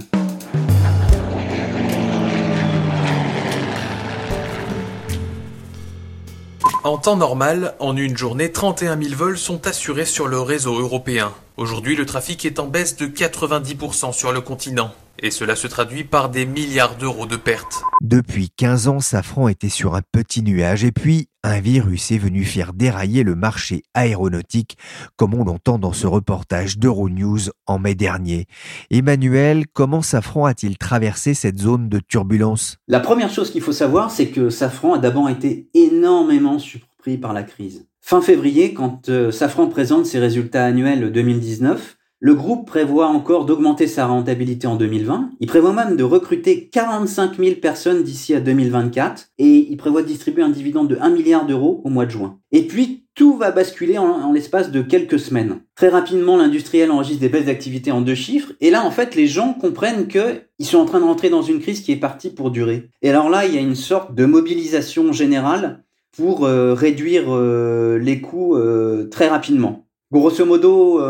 En 6.82 6.96
temps 6.96 7.16
normal, 7.16 7.74
en 7.78 7.96
une 7.96 8.16
journée, 8.16 8.50
31 8.50 9.00
000 9.00 9.14
vols 9.14 9.38
sont 9.38 9.66
assurés 9.66 10.06
sur 10.06 10.28
le 10.28 10.40
réseau 10.40 10.80
européen. 10.80 11.32
Aujourd'hui, 11.60 11.94
le 11.94 12.06
trafic 12.06 12.46
est 12.46 12.58
en 12.58 12.66
baisse 12.66 12.96
de 12.96 13.04
90% 13.04 14.14
sur 14.14 14.32
le 14.32 14.40
continent. 14.40 14.94
Et 15.18 15.30
cela 15.30 15.54
se 15.56 15.66
traduit 15.66 16.04
par 16.04 16.30
des 16.30 16.46
milliards 16.46 16.96
d'euros 16.96 17.26
de 17.26 17.36
pertes. 17.36 17.82
Depuis 18.00 18.48
15 18.48 18.88
ans, 18.88 19.00
Safran 19.00 19.46
était 19.46 19.68
sur 19.68 19.94
un 19.94 20.00
petit 20.10 20.40
nuage 20.40 20.84
et 20.84 20.90
puis 20.90 21.28
un 21.44 21.60
virus 21.60 22.12
est 22.12 22.18
venu 22.18 22.46
faire 22.46 22.72
dérailler 22.72 23.24
le 23.24 23.34
marché 23.34 23.82
aéronautique, 23.92 24.78
comme 25.16 25.34
on 25.34 25.44
l'entend 25.44 25.78
dans 25.78 25.92
ce 25.92 26.06
reportage 26.06 26.78
d'Euronews 26.78 27.50
en 27.66 27.78
mai 27.78 27.94
dernier. 27.94 28.46
Emmanuel, 28.90 29.66
comment 29.70 30.00
Safran 30.00 30.46
a-t-il 30.46 30.78
traversé 30.78 31.34
cette 31.34 31.58
zone 31.58 31.90
de 31.90 31.98
turbulence? 31.98 32.78
La 32.88 33.00
première 33.00 33.30
chose 33.30 33.50
qu'il 33.50 33.60
faut 33.60 33.72
savoir, 33.72 34.10
c'est 34.10 34.28
que 34.28 34.48
Safran 34.48 34.94
a 34.94 34.98
d'abord 34.98 35.28
été 35.28 35.68
énormément 35.74 36.58
surpris 36.58 37.18
par 37.18 37.34
la 37.34 37.42
crise. 37.42 37.84
Fin 38.00 38.20
février, 38.20 38.74
quand 38.74 39.08
euh, 39.08 39.30
Safran 39.30 39.68
présente 39.68 40.06
ses 40.06 40.18
résultats 40.18 40.64
annuels 40.64 41.12
2019, 41.12 41.98
le 42.22 42.34
groupe 42.34 42.66
prévoit 42.66 43.06
encore 43.06 43.46
d'augmenter 43.46 43.86
sa 43.86 44.06
rentabilité 44.06 44.66
en 44.66 44.76
2020. 44.76 45.30
Il 45.40 45.46
prévoit 45.46 45.72
même 45.72 45.96
de 45.96 46.04
recruter 46.04 46.68
45 46.68 47.38
000 47.38 47.54
personnes 47.62 48.02
d'ici 48.02 48.34
à 48.34 48.40
2024 48.40 49.28
et 49.38 49.66
il 49.70 49.76
prévoit 49.78 50.02
de 50.02 50.06
distribuer 50.06 50.42
un 50.42 50.50
dividende 50.50 50.88
de 50.88 50.98
1 51.00 51.08
milliard 51.10 51.46
d'euros 51.46 51.80
au 51.82 51.88
mois 51.88 52.04
de 52.04 52.10
juin. 52.10 52.38
Et 52.52 52.66
puis, 52.66 53.06
tout 53.14 53.38
va 53.38 53.50
basculer 53.52 53.96
en, 53.96 54.32
l'espace 54.32 54.70
de 54.70 54.82
quelques 54.82 55.18
semaines. 55.18 55.60
Très 55.74 55.88
rapidement, 55.88 56.36
l'industriel 56.36 56.90
enregistre 56.90 57.20
des 57.20 57.30
baisses 57.30 57.46
d'activité 57.46 57.90
en 57.90 58.02
deux 58.02 58.14
chiffres. 58.14 58.52
Et 58.60 58.70
là, 58.70 58.84
en 58.84 58.90
fait, 58.90 59.14
les 59.14 59.26
gens 59.26 59.54
comprennent 59.54 60.06
qu'ils 60.06 60.66
sont 60.66 60.78
en 60.78 60.84
train 60.84 61.00
de 61.00 61.04
rentrer 61.04 61.30
dans 61.30 61.42
une 61.42 61.60
crise 61.60 61.80
qui 61.80 61.92
est 61.92 61.96
partie 61.96 62.30
pour 62.30 62.50
durer. 62.50 62.90
Et 63.00 63.08
alors 63.08 63.30
là, 63.30 63.46
il 63.46 63.54
y 63.54 63.58
a 63.58 63.62
une 63.62 63.74
sorte 63.74 64.14
de 64.14 64.26
mobilisation 64.26 65.12
générale 65.12 65.84
pour 66.16 66.44
euh, 66.44 66.74
réduire 66.74 67.24
euh, 67.28 67.98
les 67.98 68.20
coûts 68.20 68.56
euh, 68.56 69.08
très 69.08 69.28
rapidement. 69.28 69.86
Grosso 70.12 70.44
modo, 70.44 71.00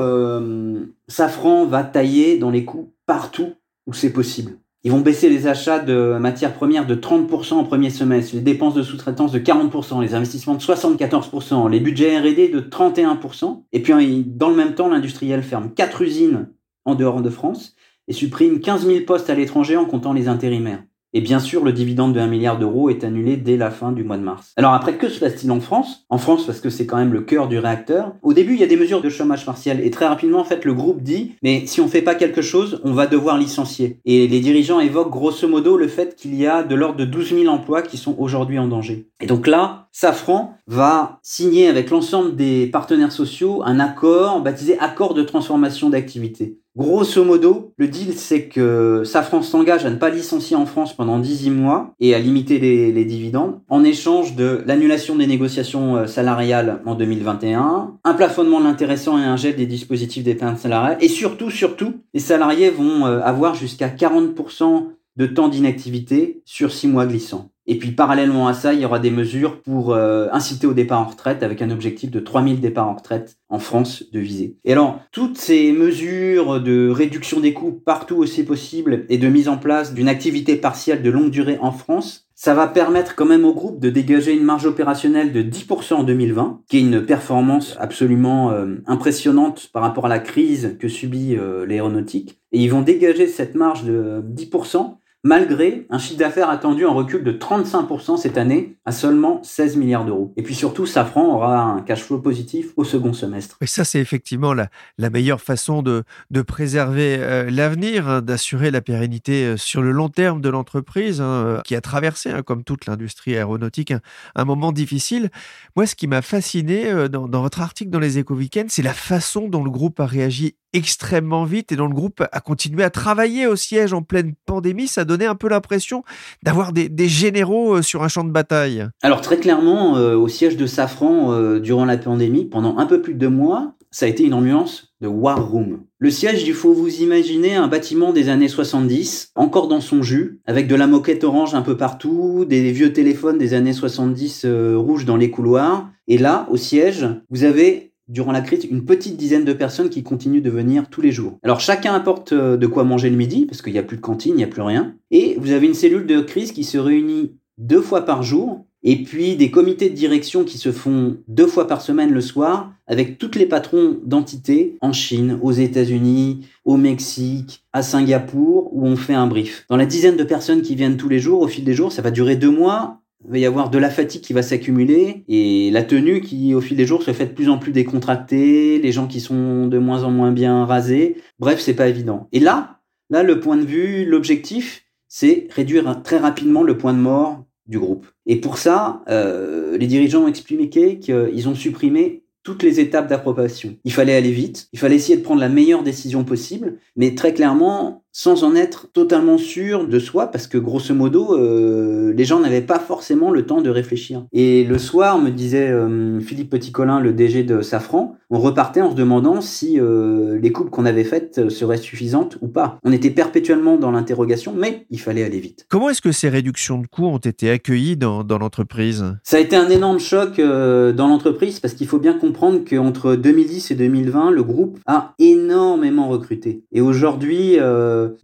Safran 1.09 1.65
va 1.65 1.85
tailler 1.85 2.37
dans 2.37 2.51
les 2.51 2.67
coûts 2.67 2.93
partout 3.07 3.55
où 3.87 3.95
c'est 3.95 4.13
possible. 4.13 4.59
Ils 4.85 4.93
vont 4.93 5.01
baisser 5.01 5.31
les 5.31 5.47
achats 5.47 5.79
de 5.79 6.19
matières 6.21 6.53
premières 6.53 6.87
de 6.87 6.95
30% 6.95 7.55
en 7.55 7.65
premier 7.65 7.89
semestre, 7.89 8.35
les 8.35 8.43
dépenses 8.43 8.75
de 8.75 8.83
sous-traitance 8.83 9.33
de 9.33 9.39
40%, 9.39 10.03
les 10.03 10.15
investissements 10.15 10.55
de 10.55 10.61
74%, 10.61 11.71
les 11.71 11.81
budgets 11.81 12.19
R&D 12.19 12.49
de 12.49 12.61
31%. 12.61 13.63
Et 13.73 13.81
puis 13.81 14.25
dans 14.27 14.51
le 14.51 14.57
même 14.57 14.75
temps, 14.75 14.89
l'industriel 14.89 15.43
ferme 15.43 15.73
4 15.75 16.03
usines 16.03 16.49
en 16.85 16.95
dehors 16.95 17.23
de 17.23 17.31
France 17.31 17.75
et 18.07 18.13
supprime 18.13 18.61
15 18.61 18.87
000 18.87 19.05
postes 19.07 19.31
à 19.31 19.35
l'étranger 19.35 19.77
en 19.77 19.87
comptant 19.87 20.13
les 20.13 20.29
intérimaires. 20.29 20.83
Et 21.13 21.21
bien 21.21 21.41
sûr, 21.41 21.65
le 21.65 21.73
dividende 21.73 22.15
de 22.15 22.21
1 22.21 22.29
milliard 22.29 22.59
d'euros 22.59 22.89
est 22.89 23.03
annulé 23.03 23.37
dès 23.37 23.57
la 23.57 23.71
fin 23.71 23.91
du 23.91 24.05
mois 24.05 24.17
de 24.17 24.23
mars. 24.23 24.53
Alors 24.57 24.75
après, 24.75 24.97
que 24.97 25.09
se 25.09 25.19
passe-t-il 25.19 25.51
en 25.51 25.61
France? 25.61 26.05
En 26.09 26.19
France, 26.19 26.47
parce 26.47 26.61
que 26.61 26.71
c'est 26.71 26.87
quand 26.87 26.99
même 26.99 27.13
le 27.13 27.23
cœur 27.23 27.49
du 27.49 27.59
réacteur. 27.59 28.13
Au 28.23 28.33
début, 28.33 28.55
il 28.55 28.61
y 28.61 28.65
a 28.65 28.69
des 28.69 28.77
mesures 28.77 29.01
de 29.01 29.09
chômage 29.09 29.45
partiel. 29.45 29.81
Et 29.85 29.91
très 29.91 30.07
rapidement, 30.07 30.39
en 30.39 30.45
fait, 30.45 30.65
le 30.65 30.73
groupe 30.73 31.03
dit, 31.03 31.33
mais 31.43 31.67
si 31.67 31.81
on 31.81 31.89
fait 31.89 32.03
pas 32.03 32.15
quelque 32.15 32.43
chose, 32.43 32.81
on 32.85 32.93
va 32.93 33.09
devoir 33.09 33.39
licencier. 33.39 33.99
Et 34.05 34.29
les 34.29 34.41
dirigeants 34.41 34.79
évoquent 34.79 35.11
grosso 35.11 35.49
modo 35.49 35.77
le 35.77 35.89
fait 35.89 36.15
qu'il 36.15 36.35
y 36.37 36.47
a 36.47 36.63
de 36.63 36.75
l'ordre 36.77 36.99
de 36.99 37.05
12 37.05 37.35
000 37.41 37.47
emplois 37.47 37.83
qui 37.83 37.97
sont 37.97 38.15
aujourd'hui 38.19 38.59
en 38.61 38.69
danger. 38.69 39.09
Et 39.21 39.27
donc 39.27 39.49
là, 39.49 39.89
Safran 39.91 40.55
va 40.69 41.19
signer 41.23 41.67
avec 41.67 41.91
l'ensemble 41.91 42.37
des 42.37 42.69
partenaires 42.69 43.11
sociaux 43.11 43.63
un 43.65 43.81
accord 43.81 44.41
baptisé 44.41 44.79
accord 44.79 45.15
de 45.15 45.23
transformation 45.23 45.91
d'activité. 45.91 46.60
Grosso 46.77 47.25
modo, 47.25 47.73
le 47.79 47.89
deal, 47.89 48.13
c'est 48.15 48.45
que 48.45 49.03
Safran 49.05 49.43
s'engage 49.43 49.85
à 49.85 49.91
ne 49.91 49.97
pas 49.97 50.09
licencier 50.09 50.55
en 50.55 50.67
France 50.67 50.95
pendant 50.95 51.19
18 51.19 51.51
mois 51.51 51.95
et 51.99 52.15
à 52.15 52.21
limiter 52.21 52.61
les, 52.61 53.05
dividendes 53.05 53.59
en 53.69 53.83
échange 53.83 54.37
de 54.37 54.63
l'annulation 54.67 55.17
des 55.17 55.27
négociations 55.27 55.97
euh, 55.97 56.07
salariales 56.07 56.81
en 56.87 56.95
2021, 56.95 57.99
un 58.05 58.15
plafonnement 58.15 58.61
de 58.61 58.67
l'intéressant 58.67 59.19
et 59.19 59.25
un 59.25 59.37
gel 59.37 59.57
des 59.57 59.67
dispositifs 59.67 60.23
d'épargne 60.23 60.57
salariale 60.57 60.99
et 61.01 61.09
surtout, 61.09 61.51
surtout, 61.51 61.95
les 62.15 62.21
salariés 62.21 62.71
vont 62.71 63.05
euh, 63.05 63.21
avoir 63.21 63.57
jusqu'à 63.57 63.89
40% 63.89 64.91
de 65.17 65.27
temps 65.27 65.49
d'inactivité 65.49 66.41
sur 66.45 66.71
6 66.71 66.87
mois 66.87 67.07
glissants. 67.07 67.51
Et 67.71 67.79
puis 67.79 67.93
parallèlement 67.93 68.49
à 68.49 68.53
ça, 68.53 68.75
il 68.75 68.81
y 68.81 68.85
aura 68.85 68.99
des 68.99 69.13
mesures 69.13 69.63
pour 69.63 69.95
euh, 69.95 70.27
inciter 70.33 70.67
au 70.67 70.75
départ 70.75 71.01
en 71.01 71.05
retraite 71.05 71.45
avec 71.45 71.63
un 71.63 71.71
objectif 71.71 72.11
de 72.11 72.19
3000 72.19 72.61
départs 72.61 72.89
en 72.89 72.97
retraite 72.97 73.37
en 73.49 73.61
France 73.61 74.03
de 74.13 74.19
viser. 74.19 74.57
Et 74.65 74.73
alors, 74.73 74.99
toutes 75.13 75.39
ces 75.39 75.71
mesures 75.71 76.61
de 76.61 76.91
réduction 76.91 77.39
des 77.39 77.55
coûts 77.55 77.71
partout 77.71 78.17
où 78.17 78.27
c'est 78.27 78.43
possible 78.43 79.07
et 79.09 79.19
de 79.19 79.29
mise 79.29 79.49
en 79.49 79.57
place 79.57 79.95
d'une 79.95 80.09
activité 80.09 80.57
partielle 80.57 81.01
de 81.01 81.11
longue 81.11 81.31
durée 81.31 81.59
en 81.63 81.71
France, 81.71 82.27
ça 82.35 82.55
va 82.55 82.67
permettre 82.67 83.15
quand 83.15 83.27
même 83.27 83.45
au 83.45 83.55
groupe 83.55 83.79
de 83.79 83.89
dégager 83.89 84.33
une 84.33 84.43
marge 84.43 84.67
opérationnelle 84.67 85.31
de 85.31 85.41
10% 85.41 85.95
en 85.95 86.03
2020, 86.03 86.63
qui 86.69 86.79
est 86.79 86.81
une 86.81 87.07
performance 87.07 87.77
absolument 87.79 88.51
euh, 88.51 88.83
impressionnante 88.89 89.71
par 89.73 89.83
rapport 89.83 90.07
à 90.07 90.09
la 90.09 90.19
crise 90.19 90.77
que 90.81 90.89
subit 90.89 91.37
euh, 91.37 91.67
l'aéronautique. 91.67 92.41
Et 92.51 92.59
ils 92.59 92.69
vont 92.69 92.83
dégager 92.83 93.29
cette 93.29 93.55
marge 93.55 93.85
de 93.85 94.25
10% 94.35 94.97
malgré 95.23 95.87
un 95.91 95.99
chiffre 95.99 96.19
d'affaires 96.19 96.49
attendu 96.49 96.87
en 96.87 96.95
recul 96.95 97.23
de 97.23 97.33
35% 97.33 98.17
cette 98.17 98.39
année 98.39 98.77
à 98.85 98.93
seulement 98.93 99.43
16 99.43 99.77
milliards 99.77 100.05
d'euros. 100.05 100.33
Et 100.37 100.43
puis 100.43 100.55
surtout, 100.55 100.87
Safran 100.87 101.35
aura 101.35 101.61
un 101.61 101.83
cash 101.83 102.03
flow 102.03 102.19
positif 102.19 102.69
au 102.77 102.85
second 102.85 103.13
semestre. 103.13 103.57
Et 103.61 103.67
ça, 103.67 103.85
c'est 103.85 104.01
effectivement 104.01 104.55
la, 104.55 104.69
la, 104.99 105.11
meilleure 105.11 105.41
façon 105.41 105.83
de, 105.83 106.05
préserver 106.47 107.17
euh, 107.19 107.51
l'avenir, 107.51 108.09
hein, 108.09 108.23
d'assurer 108.23 108.71
la 108.71 108.81
pérennité 108.81 109.45
euh, 109.45 109.57
sur 109.57 109.83
le 109.83 109.91
long 109.91 110.09
terme 110.09 110.41
de 110.41 110.49
l'entreprise, 110.49 111.21
hein, 111.21 111.25
euh, 111.25 111.61
qui 111.63 111.75
a 111.75 111.81
traversé, 111.81 112.31
hein, 112.31 112.43
comme 112.43 112.65
toute 112.65 112.87
l'industrie 112.87 113.37
aéronautique, 113.37 113.93
un, 114.35 114.45
moment 114.45 114.73
difficile. 114.73 115.31
Moi, 115.77 115.87
ce 115.87 115.95
qui 115.95 116.07
m'a 116.07 116.23
fasciné 116.23 117.09
dans, 117.09 117.29
dans 117.29 117.43
votre 117.43 117.61
article 117.61 117.91
dans 117.91 117.99
les 117.99 118.19
Éco-Weekends, 118.19 118.67
c'est 118.69 118.83
la 118.83 118.95
façon 118.95 119.49
dont 119.49 119.63
le 119.63 119.71
groupe 119.71 120.01
a 120.01 120.07
réagi 120.07 120.57
extrêmement 120.73 121.45
vite 121.45 121.73
et 121.73 121.77
dont 121.77 121.87
le 121.87 121.95
groupe 121.95 122.23
a 122.33 122.41
continué 122.41 122.85
à 122.85 122.91
travailler 122.91 123.47
au 123.47 123.57
siège 123.57 123.93
en 123.93 124.03
pleine 124.03 124.35
pandémie. 124.47 124.87
Ça 124.87 125.05
donnait 125.05 125.27
un 125.27 125.35
peu 125.35 125.49
l'impression 125.49 126.05
d'avoir 126.43 126.73
des, 126.73 127.09
généraux 127.09 127.77
euh, 127.77 127.83
sur 127.83 128.03
un 128.03 128.09
champ 128.09 128.25
de 128.25 128.31
bataille. 128.31 128.87
Alors 129.03 129.21
très 129.21 129.39
clairement, 129.39 129.97
euh, 129.97 130.17
au 130.17 130.29
siège 130.29 130.57
de 130.57 130.67
Safran, 130.67 131.33
euh, 131.33 131.59
durant 131.59 131.85
la 131.85 131.97
pandémie, 131.97 132.45
pendant 132.45 132.79
un 132.79 132.87
peu 132.87 133.01
plus 133.01 133.15
de 133.15 133.19
deux 133.19 133.31
mois, 133.31 133.75
ça 133.91 134.07
a 134.07 134.09
été 134.09 134.23
une 134.25 134.35
ambiance 134.35 134.95
de 135.01 135.09
war 135.09 135.51
room. 135.51 135.81
Le 135.99 136.11
siège, 136.11 136.45
il 136.45 136.55
faut 136.55 136.73
vous 136.73 137.03
imaginer 137.03 137.57
un 137.57 137.67
bâtiment 137.67 138.13
des 138.13 138.29
années 138.29 138.49
70, 138.49 139.33
encore 139.35 139.67
dans 139.67 139.81
son 139.81 140.03
jus, 140.03 140.41
avec 140.47 140.69
de 140.69 140.77
la 140.77 140.87
moquette 140.87 141.25
orange 141.25 141.55
un 141.55 141.63
peu 141.63 141.77
partout, 141.77 142.45
des 142.49 142.71
vieux 142.71 142.93
téléphones 142.93 143.39
des 143.39 143.53
années 143.53 143.73
70 143.73 144.47
rouges 144.77 145.07
dans 145.07 145.17
les 145.17 145.31
couloirs. 145.31 145.89
Et 146.07 146.19
là, 146.19 146.47
au 146.51 146.57
siège, 146.57 147.09
vous 147.31 147.43
avez 147.43 147.90
durant 148.11 148.33
la 148.33 148.41
crise, 148.43 148.67
une 148.71 148.85
petite 148.85 149.17
dizaine 149.17 149.45
de 149.45 149.53
personnes 149.53 149.89
qui 149.89 150.03
continuent 150.03 150.43
de 150.43 150.51
venir 150.51 150.91
tous 150.91 151.01
les 151.01 151.13
jours. 151.13 151.39
Alors 151.43 151.61
chacun 151.61 151.95
apporte 151.95 152.33
euh, 152.33 152.57
de 152.57 152.67
quoi 152.67 152.85
manger 152.85 153.09
le 153.09 153.17
midi, 153.17 153.47
parce 153.47 153.63
qu'il 153.63 153.73
n'y 153.73 153.79
a 153.79 153.85
plus 153.85 153.97
de 153.97 154.03
cantine, 154.03 154.35
il 154.35 154.39
n'y 154.39 154.45
a 154.45 154.49
plus 154.49 154.63
rien. 154.63 154.95
Et 155.11 155.37
vous 155.41 155.53
avez 155.53 155.67
une 155.67 155.75
cellule 155.75 156.07
de 156.07 156.21
crise 156.21 156.53
qui 156.53 156.65
se 156.65 156.77
réunit 156.77 157.33
deux 157.57 157.81
fois 157.81 158.05
par 158.05 158.23
jour 158.23 158.67
et 158.83 159.03
puis 159.03 159.37
des 159.37 159.51
comités 159.51 159.91
de 159.91 159.95
direction 159.95 160.45
qui 160.45 160.57
se 160.57 160.73
font 160.73 161.19
deux 161.29 161.47
fois 161.47 161.67
par 161.67 161.83
semaine 161.83 162.13
le 162.13 162.21
soir 162.21 162.73
avec 162.87 163.19
tous 163.19 163.39
les 163.39 163.47
patrons 163.47 163.99
d'entités 164.05 164.79
en 164.81 164.93
Chine, 164.93 165.39
aux 165.43 165.53
États-Unis, 165.53 166.47
au 166.65 166.77
Mexique, 166.77 167.63
à 167.73 167.83
Singapour, 167.83 168.71
où 168.73 168.87
on 168.87 168.97
fait 168.97 169.15
un 169.15 169.27
brief. 169.27 169.67
Dans 169.69 169.77
la 169.77 169.87
dizaine 169.87 170.17
de 170.17 170.25
personnes 170.25 170.63
qui 170.63 170.75
viennent 170.75 170.97
tous 170.97 171.09
les 171.09 171.21
jours, 171.21 171.43
au 171.43 171.47
fil 171.47 171.63
des 171.63 171.75
jours, 171.75 171.93
ça 171.93 172.03
va 172.03 172.11
durer 172.11 172.37
deux 172.37 172.51
mois. 172.51 173.00
Il 173.25 173.31
va 173.31 173.39
y 173.39 173.47
avoir 173.47 173.71
de 173.71 173.79
la 173.79 173.91
fatigue 173.91 174.23
qui 174.23 174.33
va 174.33 174.43
s'accumuler 174.43 175.25
et 175.29 175.71
la 175.71 175.83
tenue 175.83 176.21
qui, 176.21 176.55
au 176.55 176.61
fil 176.61 176.77
des 176.77 176.87
jours, 176.87 177.03
se 177.03 177.13
fait 177.13 177.27
de 177.27 177.33
plus 177.33 177.51
en 177.51 177.59
plus 177.59 177.73
décontractée, 177.73 178.79
les 178.79 178.93
gens 178.93 179.07
qui 179.07 179.21
sont 179.21 179.67
de 179.67 179.79
moins 179.79 180.05
en 180.05 180.11
moins 180.11 180.33
bien 180.33 180.65
rasés. 180.65 181.17
Bref, 181.39 181.61
c'est 181.61 181.75
pas 181.75 181.89
évident. 181.89 182.29
Et 182.33 182.41
là, 182.41 182.81
là, 183.11 183.23
le 183.23 183.39
point 183.39 183.57
de 183.57 183.65
vue, 183.65 184.07
l'objectif, 184.07 184.85
c'est 185.09 185.49
réduire 185.51 186.03
très 186.03 186.17
rapidement 186.17 186.63
le 186.63 186.79
point 186.79 186.95
de 186.95 186.99
mort 186.99 187.45
du 187.67 187.79
groupe. 187.79 188.07
Et 188.27 188.37
pour 188.37 188.59
ça, 188.59 189.03
euh, 189.09 189.77
les 189.77 189.87
dirigeants 189.87 190.25
ont 190.25 190.29
expliqué 190.29 190.99
qu'ils 190.99 191.49
ont 191.49 191.55
supprimé 191.55 192.25
toutes 192.43 192.63
les 192.63 192.81
étapes 192.81 193.09
d'approbation. 193.09 193.77
Il 193.85 193.93
fallait 193.93 194.15
aller 194.15 194.31
vite, 194.31 194.69
il 194.73 194.79
fallait 194.79 194.97
essayer 194.97 195.19
de 195.19 195.23
prendre 195.23 195.41
la 195.41 195.49
meilleure 195.49 195.83
décision 195.83 196.25
possible, 196.25 196.79
mais 196.97 197.15
très 197.15 197.35
clairement, 197.35 198.05
sans 198.13 198.45
en 198.45 198.55
être 198.55 198.89
totalement 198.93 199.39
sûr 199.39 199.87
de 199.87 199.99
soi, 199.99 200.29
parce 200.29 200.47
que 200.47 200.59
grosso 200.59 200.95
modo, 200.95 201.37
euh, 201.37 202.13
les 202.15 202.25
gens 202.25 202.41
n'avaient 202.41 202.61
pas 202.61 202.79
forcément 202.79 203.31
le 203.31 203.47
temps 203.47 203.61
de 203.61 203.71
réfléchir. 203.71 204.25
Et 204.33 204.65
le 204.65 204.79
soir, 204.79 205.19
me 205.19 205.31
disait 205.31 205.69
euh, 205.69 206.21
Philippe 206.21 206.51
Petit-Colin, 206.51 207.01
le 207.01 207.13
DG 207.13 207.45
de 207.45 207.63
Safran, 207.63 208.17
on 208.31 208.39
repartait 208.39 208.81
en 208.81 208.91
se 208.91 208.97
demandant 208.97 209.41
si 209.41 209.81
euh, 209.81 210.39
les 210.41 210.53
coupes 210.53 210.71
qu'on 210.71 210.87
avait 210.87 211.05
faites 211.05 211.49
seraient 211.51 211.77
suffisantes 211.77 212.39
ou 212.41 212.49
pas. 212.49 212.79
On 212.85 212.93
était 212.93 213.11
perpétuellement 213.11 213.77
dans 213.77 213.91
l'interrogation, 213.91 214.55
mais 214.57 214.87
il 214.91 215.01
fallait 215.01 215.25
aller 215.25 215.41
vite. 215.41 215.67
Comment 215.69 215.91
est-ce 215.91 216.01
que 216.01 216.13
ces 216.13 216.29
réductions 216.29 216.79
de 216.79 216.87
coûts 216.87 217.07
ont 217.07 217.19
été 217.19 217.51
accueillies 217.51 217.97
dans, 217.97 218.23
dans 218.23 218.39
l'entreprise? 218.39 219.05
Ça 219.25 219.37
a 219.37 219.41
été 219.41 219.57
un 219.57 219.69
énorme 219.69 219.99
choc 219.99 220.41
dans 220.41 221.09
l'entreprise, 221.09 221.61
parce 221.61 221.75
qu'il 221.75 221.87
faut 221.87 221.99
bien 221.99 222.15
comprendre 222.15 222.61
qu'entre 222.69 223.17
2010 223.17 223.73
et 223.73 223.75
2020, 223.75 224.31
le 224.31 224.43
groupe 224.43 224.79
a 224.87 225.15
énormément 225.19 226.09
recruté. 226.09 226.65
Et 226.73 226.81
aujourd'hui, 226.81 227.59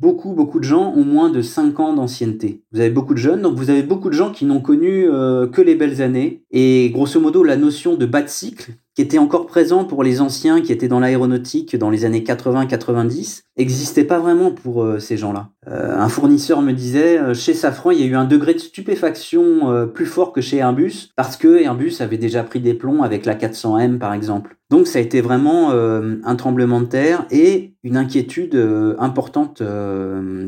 beaucoup, 0.01 0.33
beaucoup 0.33 0.59
de 0.59 0.65
gens 0.65 0.93
ont 0.95 1.05
moins 1.05 1.31
de 1.31 1.43
5 1.43 1.81
ans 1.81 1.93
d'ancienneté. 1.95 2.62
Vous 2.73 2.81
avez 2.81 2.91
beaucoup 2.91 3.15
de 3.15 3.19
jeunes, 3.19 3.43
donc 3.43 3.57
vous 3.57 3.71
avez 3.71 3.83
beaucoup 3.83 4.09
de 4.09 4.15
gens 4.15 4.31
qui 4.31 4.45
n'ont 4.45 4.61
connu 4.61 5.09
euh, 5.09 5.47
que 5.47 5.61
les 5.61 5.75
belles 5.75 6.03
années. 6.03 6.45
Et 6.51 6.91
grosso 6.93 7.21
modo, 7.21 7.43
la 7.43 7.57
notion 7.57 7.95
de 7.97 8.07
bas 8.07 8.23
de 8.23 8.29
cycle, 8.29 8.73
qui 8.97 9.03
était 9.03 9.19
encore 9.19 9.47
présent 9.47 9.85
pour 9.85 10.03
les 10.03 10.23
anciens 10.23 10.63
qui 10.63 10.73
étaient 10.73 10.89
dans 10.89 11.01
l'aéronautique 11.01 11.77
dans 11.77 11.91
les 11.91 12.07
années 12.07 12.23
80-90, 12.23 13.43
n'existait 13.59 14.05
pas 14.05 14.19
vraiment 14.19 14.51
pour 14.51 14.83
euh, 14.83 14.99
ces 14.99 15.19
gens-là. 15.19 15.51
Euh, 15.69 15.99
un 15.99 16.09
fournisseur 16.09 16.63
me 16.63 16.73
disait, 16.73 17.19
euh, 17.19 17.35
chez 17.35 17.53
Safran, 17.53 17.91
il 17.91 18.01
y 18.01 18.05
a 18.05 18.07
eu 18.07 18.15
un 18.15 18.25
degré 18.25 18.55
de 18.55 18.59
stupéfaction 18.59 19.87
plus 19.93 20.07
fort 20.07 20.33
que 20.33 20.41
chez 20.41 20.59
Airbus, 20.59 21.11
parce 21.15 21.37
que 21.37 21.61
Airbus 21.61 21.97
avait 22.01 22.17
déjà 22.17 22.43
pris 22.43 22.61
des 22.61 22.73
plombs 22.73 23.03
avec 23.03 23.27
la 23.27 23.35
400M, 23.35 23.99
par 23.99 24.15
exemple. 24.15 24.57
Donc 24.71 24.87
ça 24.87 24.99
a 24.99 25.03
été 25.03 25.21
vraiment 25.21 25.71
un 25.71 26.37
tremblement 26.37 26.81
de 26.81 26.87
terre 26.87 27.27
et 27.31 27.75
une 27.83 27.97
inquiétude 27.97 28.57
importante 28.99 29.63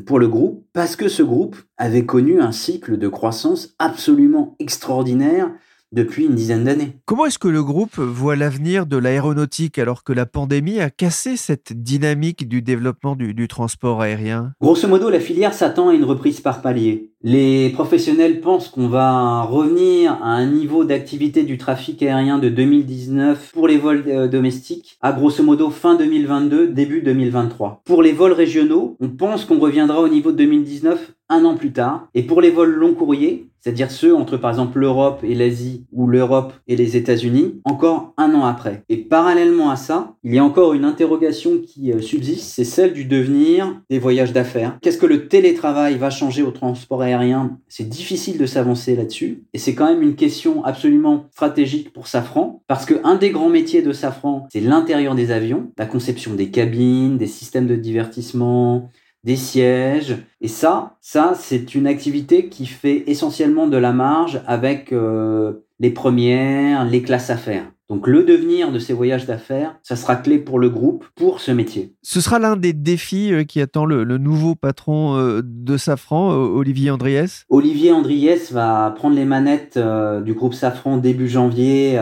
pour 0.07 0.19
le 0.19 0.29
groupe, 0.29 0.65
parce 0.73 0.97
que 0.97 1.09
ce 1.09 1.23
groupe 1.23 1.57
avait 1.77 2.07
connu 2.07 2.41
un 2.41 2.53
cycle 2.53 2.97
de 2.97 3.09
croissance 3.09 3.75
absolument 3.79 4.57
extraordinaire 4.59 5.51
depuis 5.92 6.27
une 6.27 6.35
dizaine 6.35 6.64
d'années. 6.64 6.92
Comment 7.07 7.27
est-ce 7.27 7.38
que 7.38 7.48
le 7.48 7.62
groupe 7.62 7.98
voit 7.98 8.37
l'avenir 8.37 8.87
de 8.87 8.96
l'aéronautique 8.96 9.79
alors 9.79 10.05
que 10.05 10.12
la 10.12 10.27
pandémie 10.27 10.81
a 10.81 10.90
cassé 10.90 11.37
cette 11.37 11.72
dynamique 11.72 12.48
du 12.48 12.62
développement 12.62 13.16
du, 13.16 13.48
transport 13.48 14.03
aérien? 14.03 14.53
Grosso 14.61 14.88
modo, 14.88 15.09
la 15.11 15.20
filière 15.20 15.55
s'attend 15.55 15.88
à 15.88 15.94
une 15.94 16.05
reprise 16.05 16.40
par 16.40 16.62
palier. 16.62 17.12
Les 17.22 17.70
professionnels 17.70 18.40
pensent 18.40 18.68
qu'on 18.68 18.88
va 18.88 19.42
revenir 19.42 20.12
à 20.22 20.35
un 20.35 20.46
niveau 20.46 20.85
d'activité 20.85 21.42
du 21.42 21.59
trafic 21.59 22.03
aérien 22.03 22.38
de 22.38 22.48
2019 22.48 23.53
pour 23.53 23.66
les 23.66 23.79
vols 23.79 24.05
euh, 24.07 24.29
domestiques 24.29 24.96
à 25.01 25.12
grosso 25.12 25.42
modo 25.42 25.70
fin 25.70 25.96
2022, 25.96 26.68
début 26.68 27.03
2023. 27.03 27.83
Pour 27.85 28.03
les 28.03 28.12
vols 28.12 28.33
régionaux, 28.33 28.96
on 29.01 29.09
pense 29.09 29.44
qu'on 29.44 29.59
reviendra 29.59 30.01
au 30.01 30.09
niveau 30.09 30.31
de 30.31 30.37
2019 30.37 31.14
un 31.29 31.45
an 31.45 31.55
plus 31.55 31.73
tard. 31.73 32.09
Et 32.14 32.23
pour 32.23 32.41
les 32.41 32.51
vols 32.51 32.75
long 32.75 32.95
courriers, 32.95 33.49
c'est-à-dire 33.61 33.91
ceux 33.91 34.14
entre 34.14 34.37
par 34.37 34.51
exemple 34.51 34.79
l'Europe 34.79 35.21
et 35.23 35.35
l'Asie 35.35 35.85
ou 35.93 36.07
l'Europe 36.07 36.53
et 36.67 36.77
les 36.77 36.97
États-Unis, 36.97 37.61
encore 37.64 38.14
un 38.17 38.33
an 38.35 38.45
après. 38.45 38.85
Et 38.88 38.97
parallèlement 38.97 39.71
à 39.71 39.77
ça, 39.77 40.14
il 40.23 40.35
y 40.35 40.38
a 40.38 40.45
encore 40.45 40.75
une 40.75 40.85
interrogation 40.85 41.59
qui 41.59 41.93
euh, 41.93 42.01
subsiste, 42.01 42.45
c'est 42.45 42.64
celle 42.64 42.93
du 42.93 43.05
devenir 43.05 43.81
des 43.91 43.99
voyages 43.99 44.33
d'affaires. 44.33 44.79
Qu'est-ce 44.81 44.99
que 44.99 45.07
le 45.07 45.29
télétravail 45.29 45.97
va 45.99 46.11
changer 46.11 46.43
au 46.43 46.51
transport 46.51 47.03
aérien? 47.03 47.59
C'est 47.69 47.88
difficile 47.88 48.38
de 48.38 48.47
s'avancer 48.47 48.97
là-dessus. 48.97 49.43
Et 49.53 49.59
c'est 49.59 49.75
quand 49.75 49.87
même 49.87 50.03
une 50.03 50.17
question 50.17 50.64
absolument 50.64 51.27
stratégique 51.33 51.93
pour 51.93 52.07
Safran, 52.07 52.62
parce 52.69 52.87
que 52.87 52.95
un 53.05 53.17
des 53.17 53.31
grands 53.31 53.51
métiers 53.51 53.83
de 53.83 53.93
Safran, 53.93 54.47
c'est 54.53 54.61
l'intérieur 54.61 55.14
des 55.14 55.31
avions, 55.31 55.73
la 55.77 55.87
conception 55.87 56.35
des 56.35 56.51
cabines, 56.51 57.19
des 57.19 57.27
systèmes 57.27 57.67
de 57.67 57.77
divertissement, 57.77 58.91
des 59.24 59.37
sièges. 59.37 60.16
Et 60.40 60.48
ça, 60.48 60.96
ça, 61.00 61.33
c'est 61.35 61.74
une 61.74 61.87
activité 61.87 62.48
qui 62.48 62.66
fait 62.66 63.04
essentiellement 63.07 63.66
de 63.66 63.76
la 63.76 63.92
marge 63.92 64.42
avec 64.46 64.92
euh, 64.92 65.64
les 65.81 65.90
premières, 65.90 66.85
les 66.85 67.02
classes 67.02 67.31
affaires. 67.31 67.70
Donc 67.88 68.07
le 68.07 68.22
devenir 68.22 68.70
de 68.70 68.79
ces 68.79 68.92
voyages 68.92 69.27
d'affaires, 69.27 69.77
ça 69.83 69.96
sera 69.96 70.16
clé 70.16 70.38
pour 70.38 70.59
le 70.59 70.68
groupe, 70.68 71.07
pour 71.14 71.40
ce 71.40 71.51
métier. 71.53 71.94
Ce 72.03 72.20
sera 72.20 72.38
l'un 72.38 72.57
des 72.57 72.72
défis 72.72 73.33
euh, 73.33 73.44
qui 73.44 73.61
attend 73.61 73.85
le, 73.85 74.05
nouveau 74.18 74.55
patron 74.55 75.16
euh, 75.16 75.42
de 75.44 75.77
Safran, 75.77 76.31
Olivier 76.33 76.90
Andriès 76.90 77.44
Olivier 77.48 77.92
Andriès 77.92 78.53
va 78.53 78.92
prendre 78.96 79.16
les 79.16 79.24
manettes 79.24 79.79
du 80.24 80.35
groupe 80.35 80.55
Safran 80.55 80.96
début 80.96 81.29
janvier 81.29 81.98